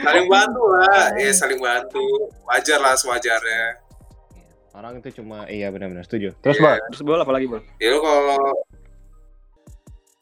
Saling 0.06 0.28
bantu 0.28 0.64
lah. 0.70 1.18
Ya 1.18 1.34
saling 1.34 1.58
bantu. 1.58 2.30
Wajar 2.46 2.78
lah 2.78 2.94
sewajarnya. 2.94 3.82
Orang 4.78 5.02
itu 5.02 5.10
cuma 5.18 5.50
iya 5.50 5.74
benar-benar 5.74 6.06
setuju. 6.06 6.38
Terus, 6.38 6.62
Iya. 6.62 6.66
Bang. 6.70 6.80
Terus 6.94 7.02
Bol 7.02 7.18
apa 7.18 7.34
lagi, 7.34 7.50
Bol? 7.50 7.66
Ya 7.82 7.90
lu 7.90 8.00
kalau 8.00 8.38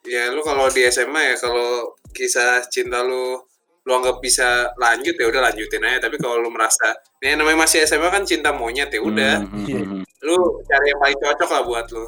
ya 0.05 0.23
lu 0.31 0.39
kalau 0.39 0.71
di 0.71 0.87
SMA 0.87 1.33
ya 1.33 1.35
kalau 1.35 1.69
kisah 2.13 2.63
cinta 2.69 3.03
lu 3.03 3.43
lu 3.86 3.91
anggap 3.93 4.17
bisa 4.17 4.73
lanjut 4.75 5.13
ya 5.13 5.25
udah 5.25 5.41
lanjutin 5.43 5.77
aja 5.79 6.03
tapi 6.03 6.17
kalau 6.17 6.38
lu 6.38 6.49
merasa 6.49 6.89
ini 7.19 7.38
namanya 7.38 7.63
masih 7.63 7.86
SMA 7.86 8.09
kan 8.09 8.25
cinta 8.25 8.49
monyet 8.49 8.89
ya 8.89 8.97
udah 8.99 9.39
Hmm, 9.39 9.53
hmm, 9.55 9.65
hmm, 9.67 9.86
hmm. 9.91 10.03
lu 10.21 10.36
cari 10.63 10.86
yang 10.89 10.99
paling 10.99 11.19
cocok 11.19 11.49
lah 11.49 11.61
buat 11.63 11.86
lu 11.89 12.05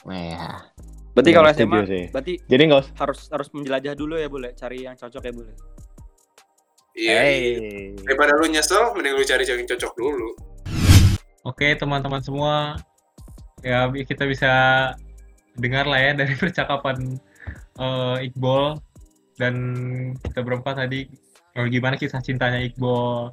Wah. 0.00 0.62
Berarti 1.10 1.30
kalau 1.32 1.48
SMA 1.50 1.78
sih. 1.84 2.04
berarti 2.08 2.34
Jadi 2.44 2.62
nggak 2.64 2.80
usah. 2.80 2.94
harus 2.96 3.20
harus 3.28 3.48
menjelajah 3.50 3.94
dulu 3.94 4.14
ya, 4.14 4.26
boleh 4.26 4.54
cari 4.54 4.86
yang 4.86 4.94
cocok 4.94 5.18
ya, 5.20 5.32
boleh. 5.32 5.54
iya 6.94 7.18
Hey. 7.20 7.94
daripada 7.96 8.34
lu 8.34 8.46
nyesel 8.46 8.90
mending 8.92 9.14
lu 9.14 9.22
cari 9.22 9.42
yang 9.44 9.66
cocok 9.66 9.92
dulu 9.94 10.28
Oke 11.42 11.72
teman-teman 11.74 12.20
semua, 12.20 12.76
ya 13.60 13.88
kita 13.88 14.26
bisa 14.26 14.50
dengar 15.54 15.86
lah 15.86 15.98
ya 16.00 16.12
dari 16.14 16.34
percakapan 16.42 17.18
eh, 17.76 18.26
Iqbal 18.26 18.78
dan 19.38 19.54
kita 20.20 20.42
berempat 20.42 20.74
tadi 20.76 21.06
oh, 21.54 21.64
gimana 21.64 21.94
kisah 21.94 22.18
cintanya 22.18 22.58
Iqbal 22.60 23.30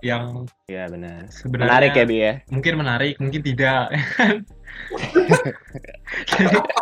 yang 0.00 0.48
Iya 0.64 0.88
benar. 0.88 1.28
sebenarnya 1.28 1.68
Menarik 1.68 1.92
ya, 1.92 2.04
Bi 2.04 2.16
ya. 2.18 2.32
mungkin 2.48 2.74
menarik, 2.76 3.14
mungkin 3.16 3.40
tidak. 3.40 3.84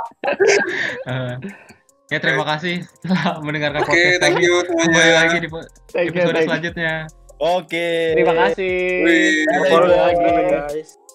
Eh, 1.08 1.34
ya 2.08 2.18
terima 2.20 2.44
kasih 2.44 2.84
telah 3.00 3.40
mendengarkan 3.40 3.80
oke 3.80 3.88
podcast 3.88 4.20
thank 4.20 4.36
kami. 4.36 4.44
you 4.44 4.54
Kembali 4.62 5.12
lagi 5.14 5.36
di 5.40 5.48
po- 5.48 5.64
Thank 5.88 6.08
you, 6.08 6.12
episode 6.14 6.28
thank 6.28 6.44
you. 6.44 6.48
selanjutnya. 6.48 6.92
Oke. 7.38 7.88
Terima 8.12 8.34
kasih. 8.34 8.76
Wih. 9.04 9.46
Jumpa 9.46 9.76
lagi. 9.86 10.26
guys. 10.74 11.07